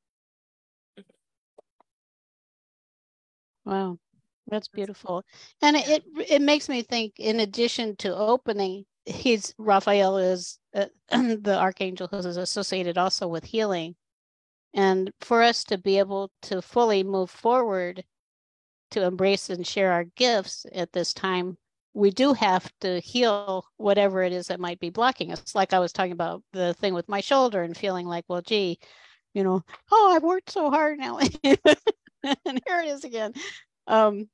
[3.64, 3.98] Wow.
[4.48, 5.24] That's beautiful.
[5.62, 11.56] And it, it makes me think in addition to opening, he's Raphael is uh, the
[11.58, 13.94] archangel who is associated also with healing.
[14.74, 18.04] And for us to be able to fully move forward
[18.90, 21.58] to embrace and share our gifts at this time,
[21.94, 25.54] we do have to heal whatever it is that might be blocking us.
[25.54, 28.78] Like I was talking about the thing with my shoulder and feeling like, well, gee,
[29.34, 31.18] you know, oh, I've worked so hard now.
[31.42, 33.32] and here it is again.
[33.86, 34.28] Um,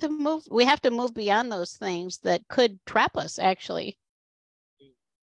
[0.00, 3.98] to move, we have to move beyond those things that could trap us actually,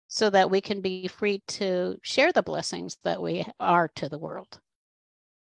[0.08, 4.18] so that we can be free to share the blessings that we are to the
[4.18, 4.60] world.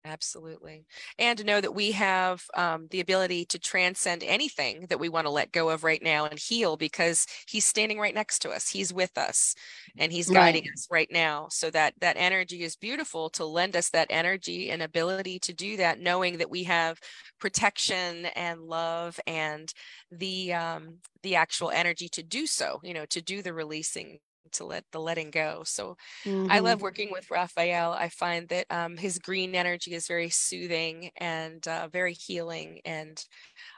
[0.06, 0.86] Absolutely.
[1.18, 5.26] And to know that we have um, the ability to transcend anything that we want
[5.28, 8.68] to let go of right now and heal because he's standing right next to us.
[8.70, 9.56] He's with us
[9.98, 10.74] and he's guiding right.
[10.74, 11.48] us right now.
[11.50, 15.78] So that that energy is beautiful to lend us that energy and ability to do
[15.78, 17.00] that, knowing that we have
[17.39, 19.74] protection and love and
[20.12, 24.20] the um, the actual energy to do so, you know, to do the releasing
[24.51, 25.63] to let the letting go.
[25.65, 26.51] So mm-hmm.
[26.51, 27.91] I love working with Raphael.
[27.91, 32.82] I find that um, his green energy is very soothing and uh, very healing.
[32.86, 33.23] And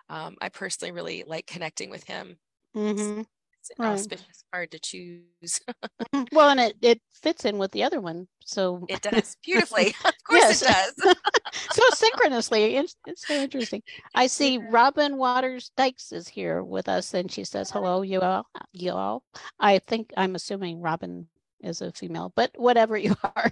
[0.10, 2.38] um, I personally really like connecting with him.
[2.76, 3.20] Mm-hmm.
[3.20, 3.94] It's, it's right.
[3.94, 5.24] auspicious card to choose.
[5.44, 6.24] Mm-hmm.
[6.36, 8.28] well, and it, it fits in with the other one.
[8.46, 9.96] So it does beautifully.
[10.06, 11.16] of course it does.
[11.72, 12.76] so synchronously.
[12.78, 13.84] It's, it's so interesting.
[14.14, 18.48] I see Robin Waters Dykes is here with us and she says, hello, you all.
[18.72, 19.24] You all.
[19.60, 21.28] I think I'm assuming Robin
[21.62, 23.52] is a female, but whatever you are,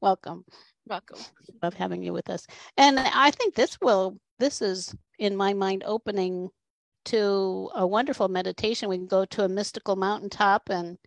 [0.00, 0.44] welcome.
[0.86, 1.18] Welcome.
[1.62, 2.46] Love having you with us.
[2.76, 6.48] And I think this will, this is in my mind opening
[7.06, 8.88] to a wonderful meditation.
[8.88, 10.98] We can go to a mystical mountaintop and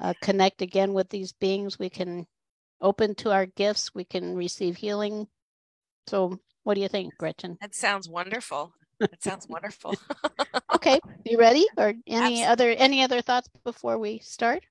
[0.00, 1.78] uh, connect again with these beings.
[1.78, 2.26] We can
[2.80, 3.94] open to our gifts.
[3.94, 5.26] We can receive healing
[6.06, 7.58] so what do you think, Gretchen?
[7.60, 8.72] That sounds wonderful.
[9.00, 9.94] That sounds wonderful.
[10.74, 11.66] okay, you ready?
[11.76, 12.44] Or any Absolutely.
[12.44, 14.64] other any other thoughts before we start?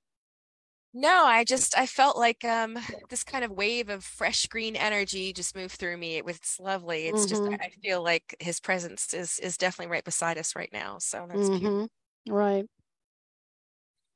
[0.93, 2.77] No, I just I felt like um
[3.09, 6.15] this kind of wave of fresh green energy just moved through me.
[6.15, 7.07] It was lovely.
[7.07, 7.51] It's mm-hmm.
[7.51, 10.97] just I feel like his presence is is definitely right beside us right now.
[10.99, 11.57] So that's mm-hmm.
[11.57, 11.89] beautiful.
[12.29, 12.65] Right.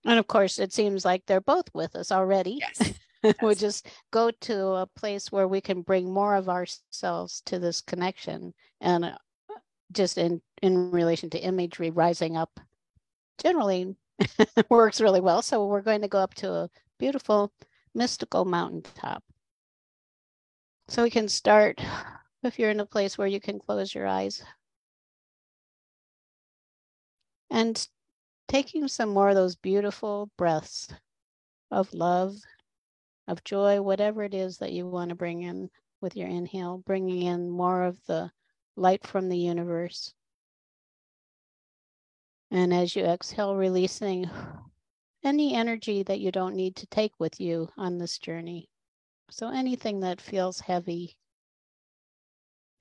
[0.06, 2.60] And of course, it seems like they're both with us already.
[2.62, 2.93] Yes.
[3.41, 7.81] we just go to a place where we can bring more of ourselves to this
[7.81, 9.17] connection and uh,
[9.91, 12.59] just in in relation to imagery rising up
[13.41, 13.95] generally
[14.69, 15.41] works really well.
[15.41, 17.51] So we're going to go up to a beautiful
[17.93, 19.23] mystical mountaintop.
[20.88, 21.81] So we can start
[22.43, 24.43] if you're in a place where you can close your eyes.
[27.49, 27.88] And
[28.47, 30.89] taking some more of those beautiful breaths
[31.71, 32.35] of love
[33.27, 35.69] of joy, whatever it is that you want to bring in
[36.01, 38.31] with your inhale, bringing in more of the
[38.75, 40.13] light from the universe.
[42.51, 44.29] And as you exhale, releasing
[45.23, 48.69] any energy that you don't need to take with you on this journey.
[49.31, 51.17] So anything that feels heavy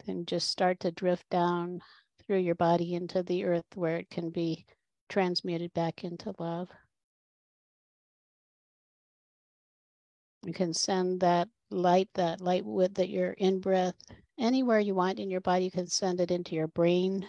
[0.05, 1.81] can just start to drift down
[2.21, 4.67] through your body into the earth where it can be
[5.09, 6.69] transmuted back into love.
[10.45, 13.95] You can send that light, that light with that your in breath
[14.39, 15.65] anywhere you want in your body.
[15.65, 17.27] You can send it into your brain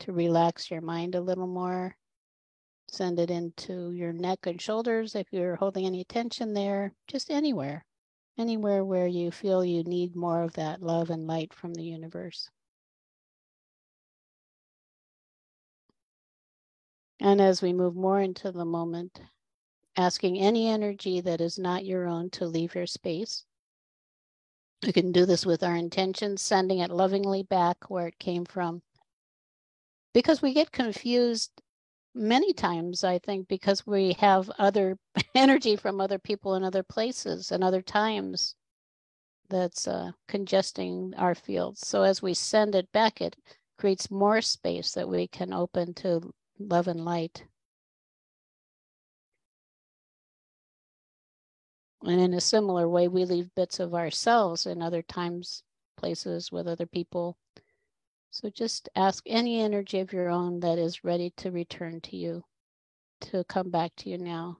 [0.00, 1.96] to relax your mind a little more.
[2.88, 7.84] Send it into your neck and shoulders if you're holding any tension there, just anywhere,
[8.36, 12.50] anywhere where you feel you need more of that love and light from the universe.
[17.20, 19.20] And as we move more into the moment,
[19.96, 23.44] asking any energy that is not your own to leave your space.
[24.82, 28.82] You can do this with our intentions, sending it lovingly back where it came from.
[30.12, 31.50] Because we get confused
[32.14, 34.98] many times, I think, because we have other
[35.34, 38.54] energy from other people in other places and other times
[39.48, 41.86] that's uh, congesting our fields.
[41.86, 43.36] So as we send it back, it
[43.78, 47.44] creates more space that we can open to love and light.
[52.04, 55.62] And in a similar way, we leave bits of ourselves in other times,
[55.96, 57.36] places with other people.
[58.30, 62.42] So just ask any energy of your own that is ready to return to you,
[63.22, 64.58] to come back to you now.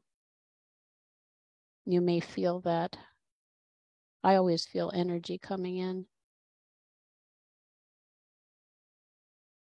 [1.84, 2.96] You may feel that.
[4.22, 6.06] I always feel energy coming in.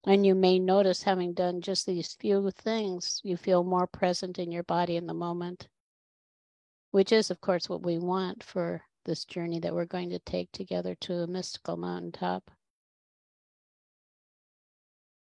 [0.05, 4.51] And you may notice having done just these few things, you feel more present in
[4.51, 5.69] your body in the moment
[6.93, 10.51] which is, of course, what we want for this journey that we're going to take
[10.51, 12.51] together to a mystical mountaintop.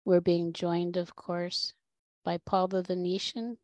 [0.04, 1.72] We're being joined, of course,
[2.22, 3.56] by Paul the Venetian,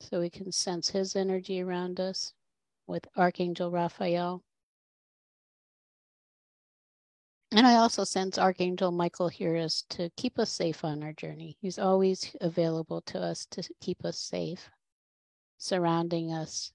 [0.00, 2.32] so we can sense his energy around us
[2.88, 4.42] with Archangel Raphael.
[7.52, 11.56] And I also sense Archangel Michael here is to keep us safe on our journey.
[11.60, 14.68] He's always available to us to keep us safe,
[15.58, 16.72] surrounding us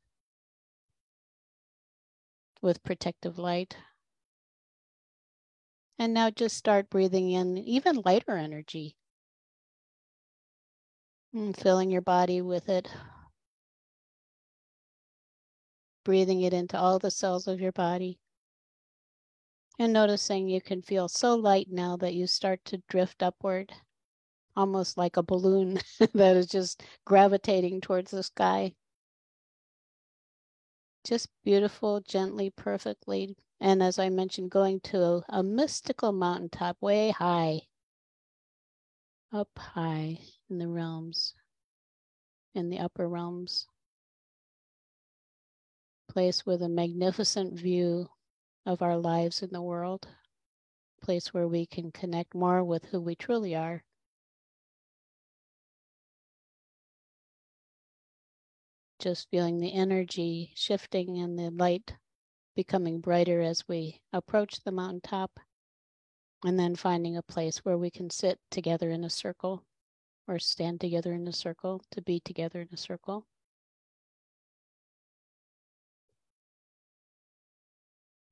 [2.61, 3.75] with protective light.
[5.97, 8.97] And now just start breathing in even lighter energy.
[11.33, 12.89] And filling your body with it.
[16.03, 18.19] Breathing it into all the cells of your body.
[19.79, 23.73] And noticing you can feel so light now that you start to drift upward,
[24.55, 25.79] almost like a balloon
[26.13, 28.75] that is just gravitating towards the sky.
[31.03, 33.35] Just beautiful, gently, perfectly.
[33.59, 37.61] And as I mentioned, going to a, a mystical mountaintop way high,
[39.31, 41.33] up high in the realms,
[42.53, 43.67] in the upper realms.
[46.07, 48.09] Place with a magnificent view
[48.65, 50.07] of our lives in the world,
[51.01, 53.83] place where we can connect more with who we truly are.
[59.01, 61.95] Just feeling the energy shifting and the light
[62.55, 65.31] becoming brighter as we approach the mountaintop,
[66.45, 69.65] and then finding a place where we can sit together in a circle
[70.27, 73.25] or stand together in a circle to be together in a circle.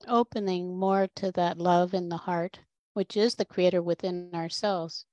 [0.08, 2.60] opening more to that love in the heart,
[2.94, 5.06] which is the creator within ourselves.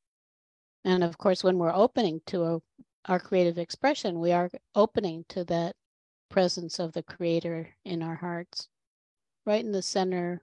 [0.85, 2.59] And of course, when we're opening to a,
[3.07, 5.77] our creative expression, we are opening to that
[6.29, 8.69] presence of the creator in our hearts.
[9.45, 10.43] Right in the center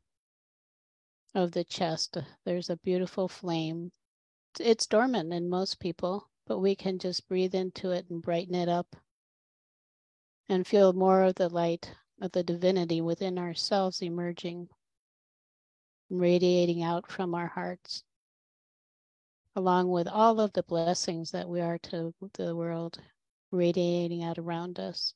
[1.35, 3.91] of the chest, there's a beautiful flame.
[4.59, 8.69] It's dormant in most people, but we can just breathe into it and brighten it
[8.69, 8.95] up
[10.47, 14.69] and feel more of the light of the divinity within ourselves emerging,
[16.09, 18.03] and radiating out from our hearts,
[19.55, 22.97] along with all of the blessings that we are to the world,
[23.51, 25.13] radiating out around us.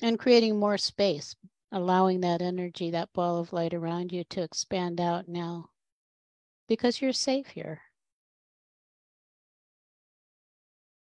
[0.00, 1.34] And creating more space,
[1.72, 5.70] allowing that energy, that ball of light around you to expand out now
[6.68, 7.82] because you're safe here.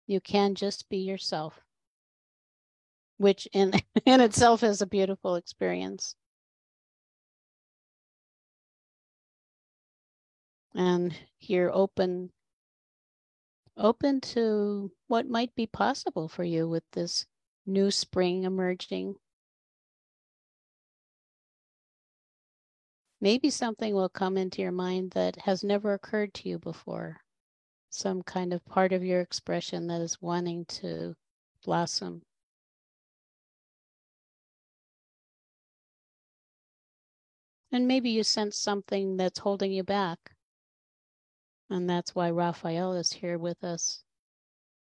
[0.08, 1.62] You can just be yourself
[3.22, 3.72] which in
[4.06, 6.16] in itself is a beautiful experience.
[10.74, 12.32] And here open
[13.78, 17.26] open to what might be possible for you with this
[17.66, 19.16] new spring emerging.
[23.20, 27.22] Maybe something will come into your mind that has never occurred to you before.
[27.90, 31.16] Some kind of part of your expression that is wanting to
[31.64, 32.24] blossom.
[37.72, 40.36] And maybe you sense something that's holding you back.
[41.72, 44.04] And that's why Raphael is here with us.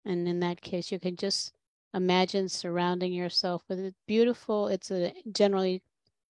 [0.06, 1.52] And in that case, you can just
[1.96, 5.82] imagine surrounding yourself with a beautiful, it's a generally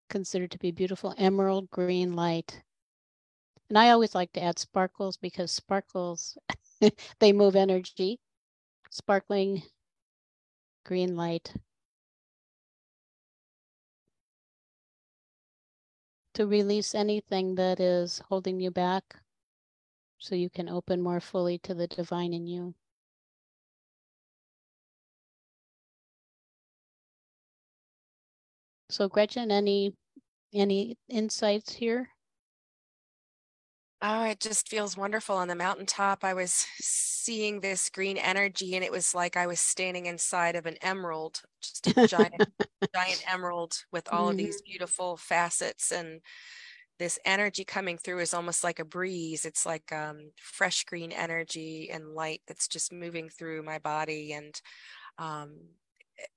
[0.09, 2.63] considered to be beautiful emerald green light.
[3.67, 6.37] And I always like to add sparkles because sparkles,
[7.19, 8.17] they move energy.
[8.89, 9.63] Sparkling
[10.85, 11.53] green light
[16.35, 19.17] to release anything that is holding you back
[20.19, 22.73] so you can open more fully to the divine in you.
[28.89, 29.93] So Gretchen, any
[30.53, 32.09] any insights here?
[34.01, 36.23] Oh, it just feels wonderful on the mountaintop.
[36.23, 40.67] I was seeing this green energy and it was like I was standing inside of
[40.67, 42.35] an emerald, just a giant,
[42.93, 44.31] giant emerald with all mm-hmm.
[44.31, 46.21] of these beautiful facets and
[46.99, 49.45] this energy coming through is almost like a breeze.
[49.45, 54.33] It's like um, fresh green energy and light that's just moving through my body.
[54.33, 54.59] And
[55.17, 55.57] um,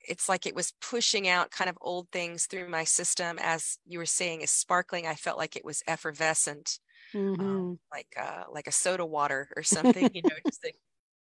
[0.01, 3.39] it's like it was pushing out kind of old things through my system.
[3.41, 5.07] As you were saying, is sparkling.
[5.07, 6.79] I felt like it was effervescent
[7.15, 7.41] mm-hmm.
[7.41, 10.77] um, like uh, like a soda water or something, you know, just like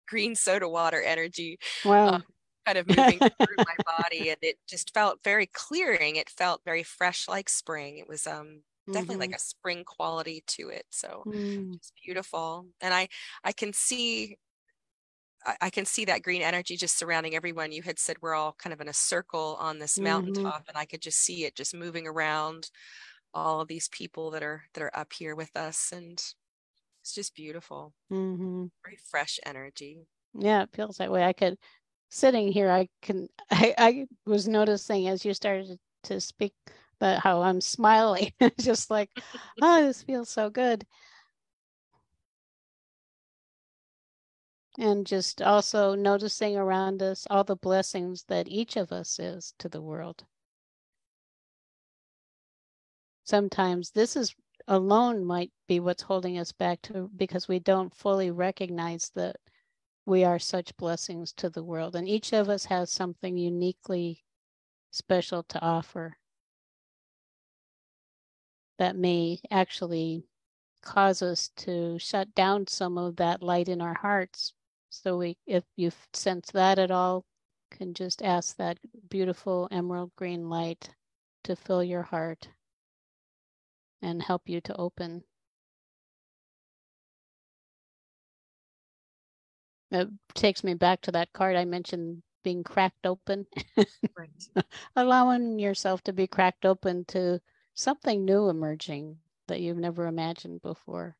[0.07, 1.59] green soda water energy.
[1.85, 2.07] Wow.
[2.07, 2.23] Um,
[2.65, 6.83] kind of moving through my body and it just felt very clearing it felt very
[6.83, 9.31] fresh like spring it was um definitely mm-hmm.
[9.31, 11.73] like a spring quality to it so mm.
[11.75, 13.07] it's beautiful and i
[13.43, 14.37] i can see
[15.59, 17.71] I, can see that green energy just surrounding everyone.
[17.71, 20.03] You had said we're all kind of in a circle on this mm-hmm.
[20.03, 22.69] mountaintop, and I could just see it just moving around
[23.33, 26.13] all of these people that are that are up here with us and
[27.01, 28.65] it's just beautiful mm-hmm.
[28.83, 31.57] very fresh energy yeah it feels that way i could
[32.09, 36.53] sitting here i can i, I was noticing as you started to speak
[37.01, 39.09] that how i'm smiling just like
[39.61, 40.85] oh this feels so good.
[44.77, 49.67] And just also noticing around us all the blessings that each of us is to
[49.67, 50.25] the world.
[53.25, 54.33] Sometimes this is
[54.67, 59.35] alone might be what's holding us back to because we don't fully recognize that
[60.05, 64.23] we are such blessings to the world and each of us has something uniquely
[64.91, 66.17] special to offer
[68.81, 70.23] that may actually
[70.81, 74.53] cause us to shut down some of that light in our hearts.
[74.89, 77.23] So we if you sense that at all,
[77.69, 80.89] can just ask that beautiful emerald green light
[81.43, 82.49] to fill your heart
[84.01, 85.25] and help you to open.
[89.91, 93.45] It takes me back to that card I mentioned being cracked open.
[94.17, 94.65] right.
[94.95, 97.39] Allowing yourself to be cracked open to
[97.73, 99.17] something new emerging
[99.47, 101.15] that you've never imagined before.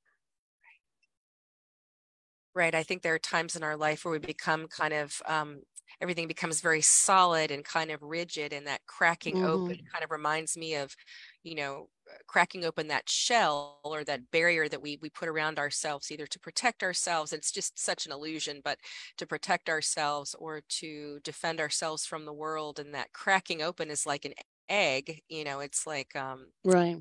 [2.53, 2.75] Right.
[2.75, 5.61] I think there are times in our life where we become kind of um,
[5.99, 9.45] everything becomes very solid and kind of rigid and that cracking mm-hmm.
[9.45, 10.95] open kind of reminds me of
[11.43, 11.89] you know
[12.27, 16.39] cracking open that shell or that barrier that we we put around ourselves either to
[16.39, 18.77] protect ourselves it's just such an illusion but
[19.17, 24.05] to protect ourselves or to defend ourselves from the world and that cracking open is
[24.05, 24.33] like an
[24.71, 26.97] egg you know it's like um right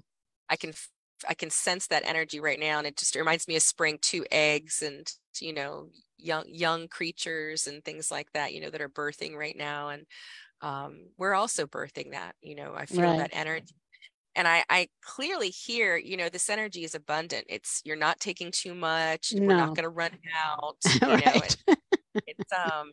[0.49, 0.73] i can
[1.29, 4.25] I can sense that energy right now, and it just reminds me of spring two
[4.31, 5.07] eggs and
[5.41, 8.55] you know young young creatures and things like that.
[8.55, 10.07] You know that are birthing right now, and
[10.62, 12.35] um, we're also birthing that.
[12.43, 13.18] You know, I feel right.
[13.18, 13.75] that energy,
[14.35, 17.47] and I I clearly hear you know this energy is abundant.
[17.49, 19.33] It's you're not taking too much.
[19.35, 19.47] No.
[19.47, 20.12] We're not going to run
[20.45, 20.77] out.
[21.03, 21.57] You right.
[21.66, 21.77] know,
[22.27, 22.93] it's um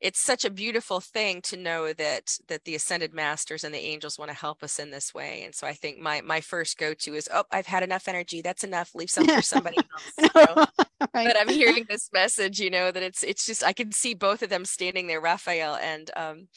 [0.00, 4.18] it's such a beautiful thing to know that that the ascended masters and the angels
[4.18, 7.14] want to help us in this way and so i think my my first go-to
[7.14, 10.54] is oh i've had enough energy that's enough leave some for somebody else you know?
[11.14, 11.26] right.
[11.26, 14.42] but i'm hearing this message you know that it's it's just i can see both
[14.42, 16.48] of them standing there raphael and um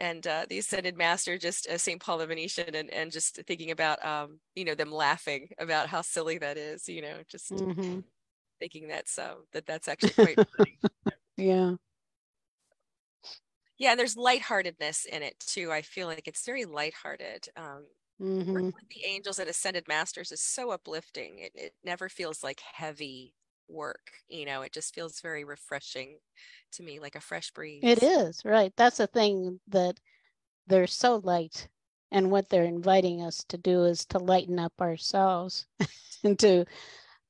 [0.00, 3.70] and uh, the ascended master just uh, saint paul the venetian and, and just thinking
[3.70, 8.00] about um you know them laughing about how silly that is you know just mm-hmm.
[8.60, 10.78] thinking that's um that that's actually quite funny
[11.36, 11.74] yeah
[13.78, 17.84] yeah there's lightheartedness in it too i feel like it's very lighthearted um
[18.20, 18.52] mm-hmm.
[18.52, 23.34] with the angels and ascended masters is so uplifting it, it never feels like heavy
[23.68, 26.18] work you know it just feels very refreshing
[26.72, 29.98] to me like a fresh breeze it is right that's the thing that
[30.66, 31.68] they're so light
[32.10, 35.66] and what they're inviting us to do is to lighten up ourselves
[36.24, 36.64] and to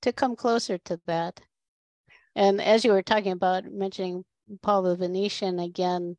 [0.01, 1.41] to come closer to that
[2.37, 4.25] and as you were talking about mentioning
[4.63, 6.17] paul the venetian again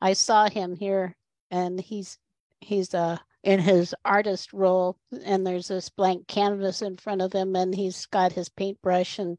[0.00, 1.16] I saw him here,
[1.50, 2.18] and he's
[2.60, 7.54] he's uh in his artist role, and there's this blank canvas in front of him,
[7.56, 9.38] and he's got his paintbrush, and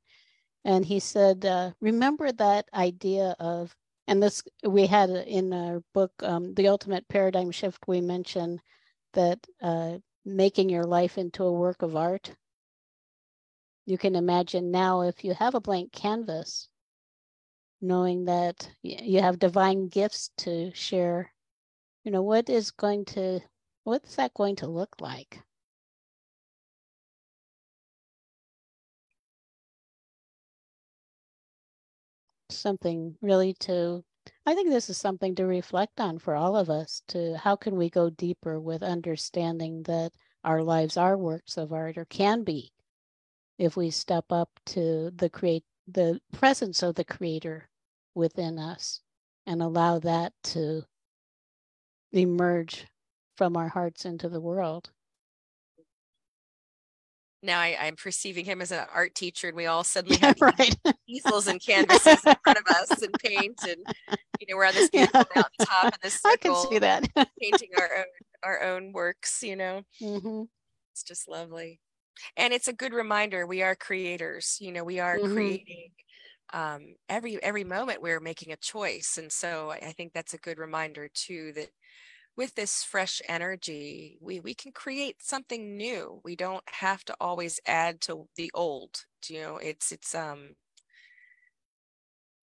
[0.66, 3.76] and he said, uh, "Remember that idea of."
[4.07, 8.62] And this we had in our book, um, "The Ultimate Paradigm Shift." We mentioned
[9.14, 12.36] that uh, making your life into a work of art.
[13.86, 16.70] You can imagine now if you have a blank canvas,
[17.82, 21.32] knowing that you have divine gifts to share
[22.04, 23.40] you know what is going to
[23.84, 25.42] what's that going to look like?
[32.52, 34.04] Something really to
[34.46, 37.76] i think this is something to reflect on for all of us to how can
[37.76, 40.12] we go deeper with understanding that
[40.44, 42.72] our lives are works of art or can be
[43.60, 47.69] if we step up to the create the presence of the creator
[48.20, 49.02] within us
[49.48, 50.84] and allow that to
[52.12, 52.86] emerge
[53.36, 54.92] from our hearts into the world.
[57.42, 60.76] Now I, am perceiving him as an art teacher, and we all suddenly have right.
[61.08, 63.78] easels and canvases in front of us and paint, and
[64.40, 65.42] you know we're on this beautiful yeah.
[65.42, 66.56] mountaintop in this circle.
[66.58, 68.06] I can see that painting our own
[68.44, 69.42] our own works.
[69.42, 70.44] You know, mm-hmm.
[70.92, 71.80] it's just lovely,
[72.36, 74.58] and it's a good reminder we are creators.
[74.60, 75.34] You know, we are mm-hmm.
[75.34, 75.92] creating
[76.54, 79.18] um, every every moment we're making a choice.
[79.18, 81.70] And so i think that's a good reminder too that
[82.38, 86.22] with this fresh energy we we can create something new.
[86.26, 89.58] We don't have to always add to the old you know?
[89.58, 90.56] It's it's um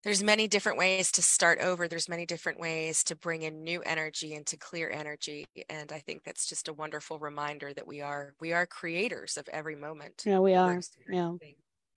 [0.03, 1.87] there's many different ways to start over.
[1.87, 5.45] There's many different ways to bring in new energy into clear energy.
[5.69, 9.47] And i think that's just a wonderful reminder that we are we are creators of
[9.49, 10.79] every moment yeah we are.
[11.09, 11.33] Yeah.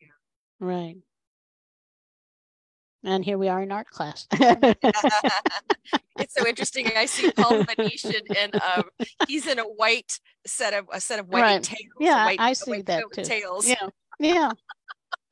[0.01, 0.09] yeah
[0.61, 0.99] right
[3.05, 4.27] and here we are in art class.
[4.33, 6.91] it's so interesting.
[6.97, 8.85] I see Paul Venetian, and um,
[9.27, 11.63] he's in a white set of a set of white right.
[11.63, 11.93] tails.
[11.99, 13.23] Yeah, white, I see that too.
[13.23, 13.67] Tails.
[13.67, 13.89] Yeah,
[14.19, 14.51] yeah,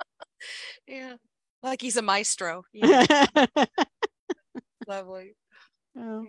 [0.87, 1.15] yeah.
[1.63, 2.65] Like he's a maestro.
[2.73, 3.27] Yeah.
[4.87, 5.35] Lovely.
[5.99, 6.27] Oh.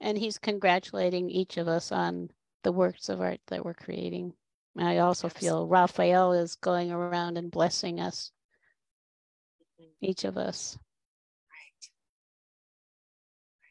[0.00, 2.30] And he's congratulating each of us on
[2.64, 4.32] the works of art that we're creating.
[4.76, 5.36] I also yes.
[5.36, 8.32] feel Raphael is going around and blessing us
[10.00, 10.78] each of us.
[11.50, 11.90] Right.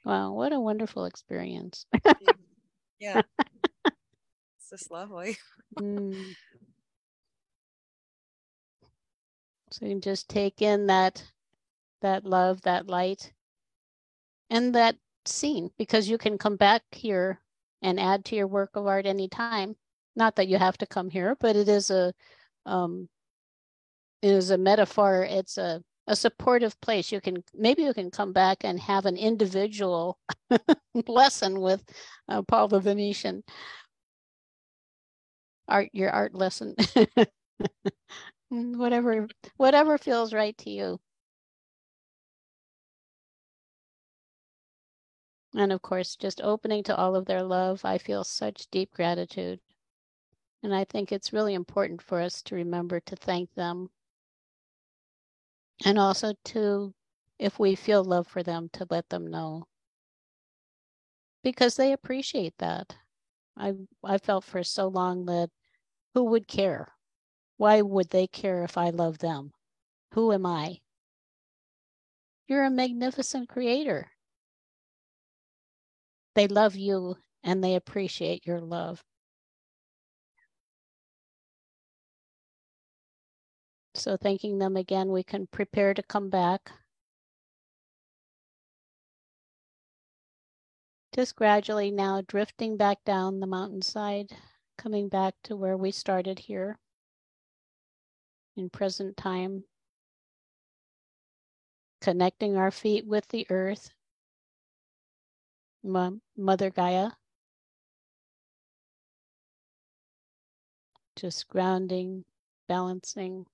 [0.06, 1.86] Wow, what a wonderful experience.
[3.00, 3.22] yeah.
[4.58, 5.38] It's just lovely.
[5.80, 6.36] Mm.
[9.72, 11.32] So you can just take in that
[12.02, 13.34] that love, that light,
[14.50, 17.40] and that scene because you can come back here
[17.82, 19.76] and add to your work of art anytime.
[20.16, 22.14] Not that you have to come here, but it is a
[22.66, 23.10] um,
[24.22, 25.24] it is a metaphor.
[25.24, 27.12] It's a a supportive place.
[27.12, 30.18] You can maybe you can come back and have an individual
[31.08, 31.84] lesson with
[32.28, 33.44] uh, Paul the Venetian.
[35.68, 36.76] Art your art lesson.
[38.50, 39.28] whatever
[39.58, 41.00] whatever feels right to you.
[45.54, 49.60] And of course, just opening to all of their love, I feel such deep gratitude.
[50.64, 53.90] And I think it's really important for us to remember to thank them.
[55.86, 56.96] And also to,
[57.38, 59.68] if we feel love for them, to let them know.
[61.44, 62.98] Because they appreciate that.
[63.58, 65.52] I I felt for so long that
[66.14, 66.96] who would care?
[67.58, 69.54] Why would they care if I love them?
[70.14, 70.82] Who am I?
[72.46, 74.12] You're a magnificent creator.
[76.34, 79.02] They love you and they appreciate your love.
[83.94, 86.72] So thanking them again, we can prepare to come back.
[91.14, 94.32] Just gradually now drifting back down the mountainside,
[94.78, 96.80] coming back to where we started here
[98.56, 99.66] in present time.
[102.00, 103.92] Connecting our feet with the earth,
[105.84, 107.12] Mother Gaia.
[111.16, 112.24] Just grounding,
[112.68, 113.46] balancing,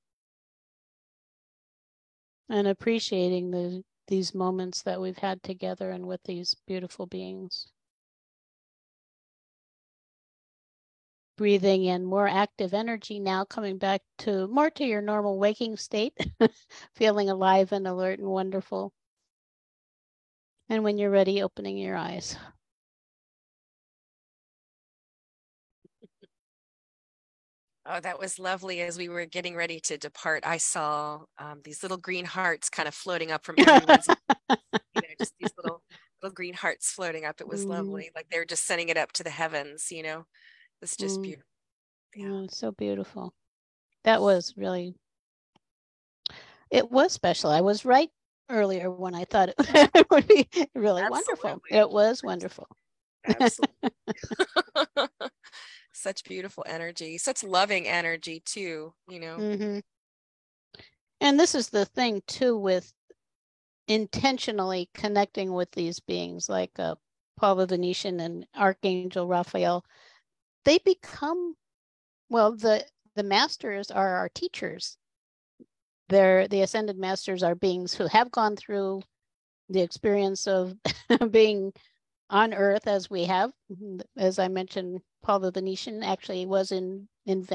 [2.49, 7.71] and appreciating the these moments that we've had together and with these beautiful beings.
[11.37, 16.17] Breathing in more active energy now, coming back to more to your normal waking state,
[16.93, 18.91] feeling alive and alert and wonderful.
[20.69, 22.37] And when you're ready, opening your eyes.
[27.89, 28.81] Oh, that was lovely.
[28.81, 32.87] As we were getting ready to depart, I saw um, these little green hearts kind
[32.87, 34.07] of floating up from everyone's,
[34.49, 34.57] you
[34.95, 35.81] know, just these little
[36.21, 37.39] little green hearts floating up.
[37.39, 37.69] It was mm.
[37.69, 39.87] lovely, like they were just sending it up to the heavens.
[39.89, 40.25] You know,
[40.81, 41.23] it's just mm.
[41.23, 41.45] beautiful.
[42.15, 43.33] Yeah, oh, so beautiful.
[44.03, 44.93] That was really.
[46.69, 47.49] It was special.
[47.51, 48.09] I was right
[48.49, 51.35] earlier when I thought it would be really Absolutely.
[51.43, 51.61] wonderful.
[51.71, 52.67] It was wonderful.
[53.39, 53.91] Absolutely.
[55.97, 59.37] Such beautiful energy, such loving energy too, you know.
[59.37, 59.79] Mm-hmm.
[61.19, 62.93] And this is the thing too with
[63.87, 66.95] intentionally connecting with these beings like uh,
[67.37, 69.83] Paul the Venetian and Archangel Raphael.
[70.65, 71.55] They become
[72.29, 72.85] well the
[73.15, 74.97] the masters are our teachers
[76.09, 79.01] they're the ascended masters are beings who have gone through
[79.69, 80.75] the experience of
[81.31, 81.73] being
[82.29, 83.51] on earth as we have
[84.17, 87.45] as i mentioned paul the venetian actually was in in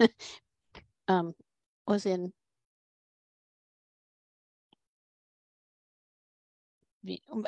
[1.08, 1.34] um
[1.86, 2.32] was in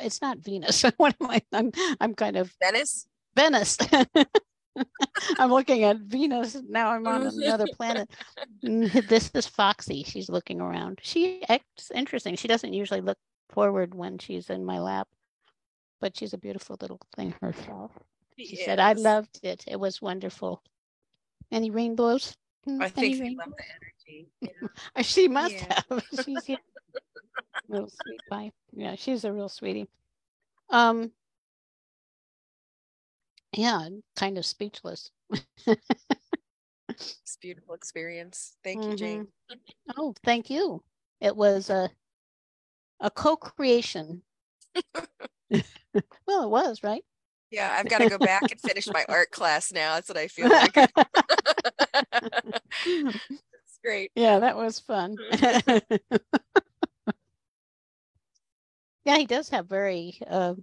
[0.01, 3.77] it's not venus what am i i'm, I'm kind of venice venice
[5.39, 6.57] I'm looking at Venus.
[6.69, 8.11] Now I'm on another planet.
[8.65, 10.05] Mm, this is Foxy.
[10.05, 11.01] She's looking around.
[11.03, 12.37] She acts interesting.
[12.37, 13.19] She doesn't usually look
[13.51, 15.09] forward when she's in my lap,
[16.01, 17.93] but she's a beautiful little thing herself.
[18.39, 18.65] She yes.
[18.65, 19.65] said, I loved it.
[19.67, 20.63] It was wonderful.
[21.51, 22.37] Any rainbows?
[22.81, 24.29] I think she loved the energy.
[24.97, 25.03] Yeah.
[25.03, 25.81] she must yeah.
[25.91, 26.05] have.
[26.25, 26.57] she's yeah.
[27.69, 28.53] real sweet pie.
[28.73, 29.89] Yeah, she's a real sweetie.
[30.71, 31.13] Um,
[33.57, 35.11] yeah, kind of speechless.
[36.89, 38.57] it's beautiful experience.
[38.63, 39.27] Thank you, Jane.
[39.51, 39.91] Mm-hmm.
[39.97, 40.83] Oh, thank you.
[41.21, 41.91] It was a
[43.01, 44.23] a co-creation.
[45.53, 47.05] well, it was, right?
[47.51, 49.95] Yeah, I've got to go back and finish my art class now.
[49.95, 50.77] That's what I feel like.
[52.87, 54.11] it's great.
[54.15, 55.17] Yeah, that was fun.
[59.05, 60.55] yeah, he does have very uh,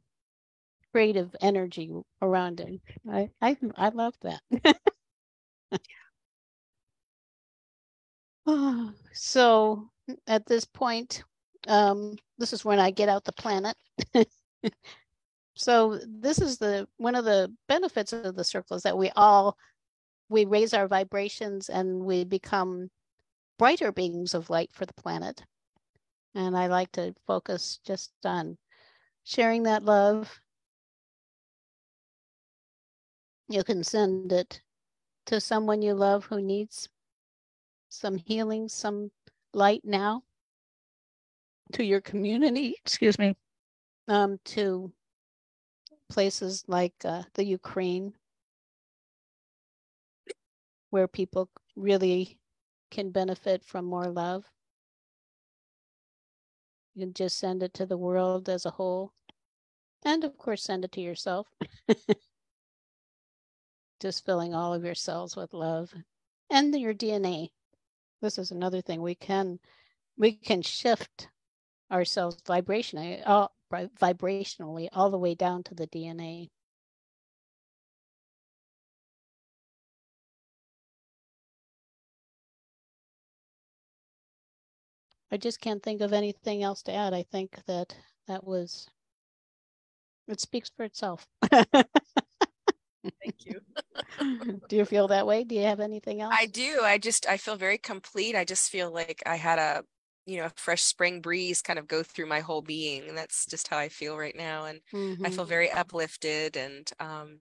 [0.91, 2.79] creative energy around him.
[3.09, 4.41] I I, I love that.
[9.13, 9.89] so
[10.27, 11.23] at this point,
[11.67, 13.75] um, this is when I get out the planet.
[15.55, 19.57] So this is the one of the benefits of the circle is that we all
[20.29, 22.89] we raise our vibrations and we become
[23.59, 25.43] brighter beings of light for the planet.
[26.33, 28.57] And I like to focus just on
[29.23, 30.39] sharing that love
[33.47, 34.61] You can send it
[35.27, 36.89] to someone you love who needs
[37.89, 39.11] some healing, some
[39.53, 40.23] light now,
[41.73, 43.35] to your community, excuse me,
[44.07, 44.91] um, to
[46.15, 48.13] places like uh, the Ukraine,
[50.89, 52.39] where people really
[52.89, 54.45] can benefit from more love.
[56.93, 59.11] You can just send it to the world as a whole.
[60.05, 61.47] And of course, send it to yourself.
[63.99, 65.93] just filling all of your cells with love
[66.49, 67.49] and your DNA.
[68.21, 69.59] This is another thing we can
[70.17, 71.27] we can shift
[71.91, 76.49] ourselves vibrationally, all, vibrationally all the way down to the DNA.
[85.31, 87.13] I just can't think of anything else to add.
[87.13, 87.95] I think that
[88.27, 88.87] that was,
[90.27, 91.27] it speaks for itself.
[91.51, 93.61] Thank you.
[94.69, 95.43] do you feel that way?
[95.43, 96.33] Do you have anything else?
[96.37, 96.81] I do.
[96.83, 98.35] I just, I feel very complete.
[98.35, 99.83] I just feel like I had a,
[100.25, 103.07] you know, a fresh spring breeze kind of go through my whole being.
[103.07, 104.65] And that's just how I feel right now.
[104.65, 105.25] And mm-hmm.
[105.25, 105.49] I feel mm-hmm.
[105.49, 107.39] very uplifted and um,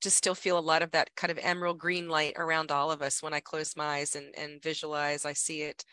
[0.00, 3.02] just still feel a lot of that kind of emerald green light around all of
[3.02, 5.24] us when I close my eyes and, and visualize.
[5.24, 5.84] I see it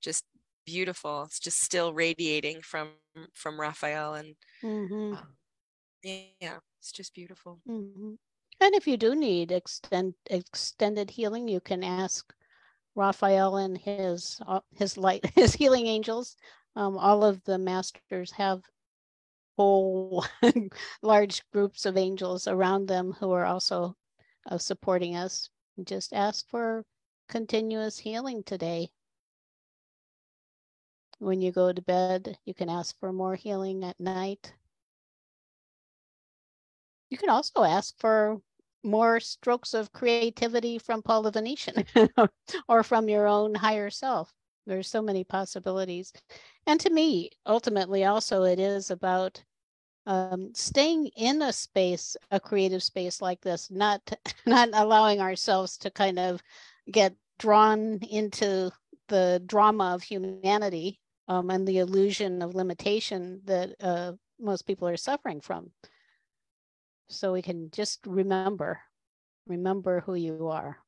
[0.00, 0.24] just
[0.66, 1.24] beautiful.
[1.24, 2.90] It's just still radiating from
[3.34, 5.14] from Raphael and mm-hmm.
[5.14, 5.36] um,
[6.02, 7.60] yeah, it's just beautiful.
[7.68, 8.14] Mm-hmm.
[8.60, 12.32] And if you do need extend extended healing, you can ask
[12.94, 16.36] Raphael and his uh, his light his healing angels.
[16.76, 18.62] Um, all of the masters have
[19.56, 20.24] whole
[21.02, 23.96] large groups of angels around them who are also
[24.50, 25.50] uh, supporting us.
[25.82, 26.84] Just ask for
[27.28, 28.90] continuous healing today
[31.18, 32.38] when you go to bed.
[32.44, 34.54] You can ask for more healing at night.
[37.10, 38.40] You can also ask for
[38.84, 41.84] more strokes of creativity from Paul the Venetian
[42.68, 44.32] or from your own higher self.
[44.66, 46.12] There's so many possibilities.
[46.66, 49.42] And to me, ultimately, also, it is about
[50.06, 54.00] um, staying in a space, a creative space like this, not
[54.46, 56.42] not allowing ourselves to kind of
[56.90, 58.70] get drawn into
[59.08, 64.96] the drama of humanity um, and the illusion of limitation that uh, most people are
[64.96, 65.70] suffering from.
[67.08, 68.82] So we can just remember,
[69.46, 70.78] remember who you are.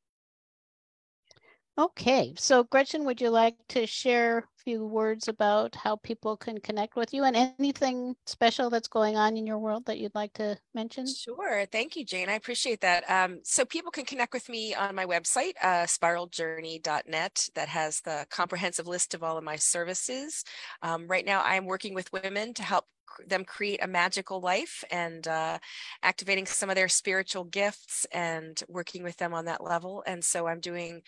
[1.79, 6.97] Okay, so Gretchen, would you like to share few words about how people can connect
[6.97, 10.59] with you and anything special that's going on in your world that you'd like to
[10.75, 11.07] mention?
[11.07, 11.65] Sure.
[11.71, 12.29] Thank you, Jane.
[12.29, 13.09] I appreciate that.
[13.09, 18.27] Um, so people can connect with me on my website, uh, spiraljourney.net, that has the
[18.29, 20.43] comprehensive list of all of my services.
[20.83, 22.87] Um, right now, I'm working with women to help
[23.27, 25.59] them create a magical life and uh,
[26.03, 30.03] activating some of their spiritual gifts and working with them on that level.
[30.07, 31.03] And so I'm doing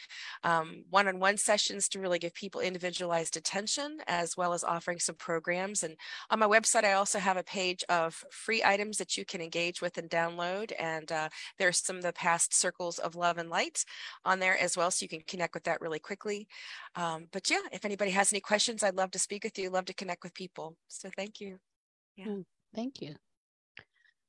[0.45, 5.83] um, one-on-one sessions to really give people individualized attention, as well as offering some programs.
[5.83, 5.97] And
[6.31, 9.81] on my website, I also have a page of free items that you can engage
[9.81, 10.73] with and download.
[10.79, 11.29] And uh,
[11.59, 13.85] there's some of the past circles of love and light
[14.25, 16.47] on there as well, so you can connect with that really quickly.
[16.95, 19.71] Um, but yeah, if anybody has any questions, I'd love to speak with you.
[19.71, 20.77] Love to connect with people.
[20.89, 21.59] So thank you.
[22.17, 22.27] Yeah.
[22.27, 22.45] Mm,
[22.75, 23.15] thank you.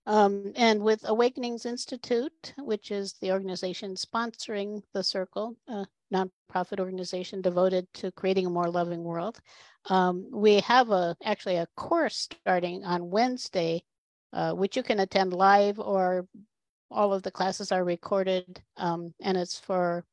[0.06, 7.42] Um, and with Awakenings Institute, which is the organization sponsoring the Circle, a nonprofit organization
[7.42, 9.40] devoted to creating a more loving world,
[9.90, 13.84] um, we have a actually a course starting on Wednesday,
[14.34, 16.28] uh, which you can attend live or
[16.92, 20.06] all of the classes are recorded, um, and it's for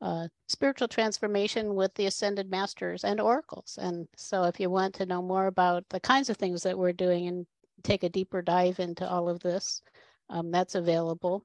[0.00, 3.78] uh, spiritual transformation with the ascended masters and oracles.
[3.80, 6.92] And so, if you want to know more about the kinds of things that we're
[6.92, 7.46] doing and
[7.82, 9.82] take a deeper dive into all of this,
[10.28, 11.44] um, that's available.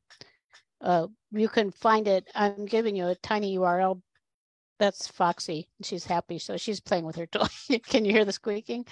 [0.81, 2.29] Uh, you can find it.
[2.35, 4.01] I'm giving you a tiny URL.
[4.79, 5.69] That's Foxy.
[5.83, 7.45] She's happy, so she's playing with her toy.
[7.87, 8.85] can you hear the squeaking?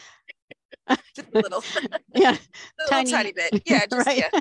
[1.15, 1.63] Just a little.
[2.15, 2.35] yeah,
[2.85, 3.63] a tiny, tiny bit.
[3.65, 4.17] Yeah, just, right.
[4.17, 4.39] yeah.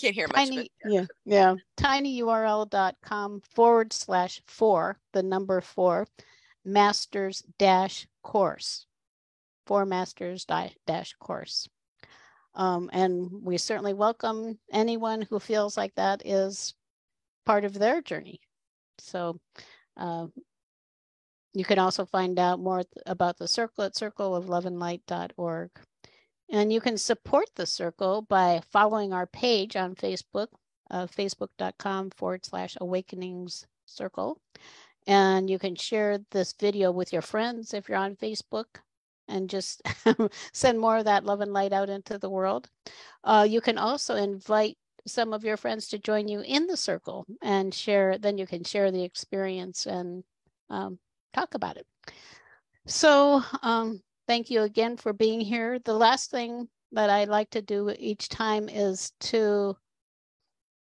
[0.00, 0.68] Can't hear tiny, much.
[0.82, 1.04] But, yeah.
[1.24, 1.54] yeah, yeah.
[1.78, 6.06] tinyurl.com forward slash four, the number four,
[6.64, 8.86] masters dash course,
[9.66, 11.68] four masters dash course.
[12.54, 16.74] Um, and we certainly welcome anyone who feels like that is
[17.46, 18.40] part of their journey.
[18.98, 19.40] So
[19.96, 20.26] uh,
[21.54, 25.70] you can also find out more about the circle at circleofloveandlight.org.
[26.50, 30.48] And you can support the circle by following our page on Facebook,
[30.90, 34.38] uh, facebook.com forward slash awakenings circle.
[35.06, 38.66] And you can share this video with your friends if you're on Facebook
[39.28, 39.82] and just
[40.52, 42.68] send more of that love and light out into the world.
[43.24, 47.26] Uh, you can also invite some of your friends to join you in the circle
[47.42, 48.18] and share.
[48.18, 50.24] Then you can share the experience and
[50.70, 50.98] um,
[51.32, 51.86] talk about it.
[52.86, 55.78] So um, thank you again for being here.
[55.78, 59.76] The last thing that I like to do each time is to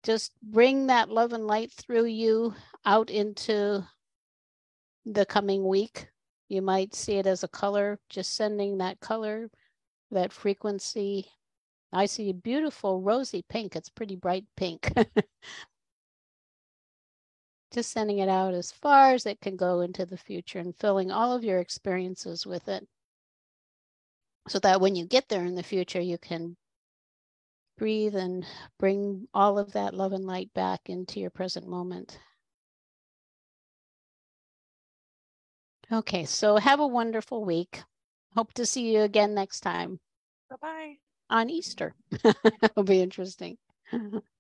[0.03, 2.55] just bring that love and light through you
[2.86, 3.84] out into
[5.05, 6.09] the coming week.
[6.49, 9.51] You might see it as a color, just sending that color,
[10.11, 11.30] that frequency.
[11.92, 13.76] I see a beautiful rosy pink.
[13.76, 14.90] It's pretty bright pink.
[17.72, 21.11] just sending it out as far as it can go into the future and filling
[21.11, 22.86] all of your experiences with it.
[24.49, 26.57] So that when you get there in the future, you can
[27.76, 28.46] breathe and
[28.78, 32.18] bring all of that love and light back into your present moment.
[35.93, 37.82] Okay, so have a wonderful week.
[38.34, 40.01] Hope to see you again next time.
[40.51, 40.99] Bye bye.
[41.30, 41.95] On Easter.
[42.62, 43.59] It'll be interesting.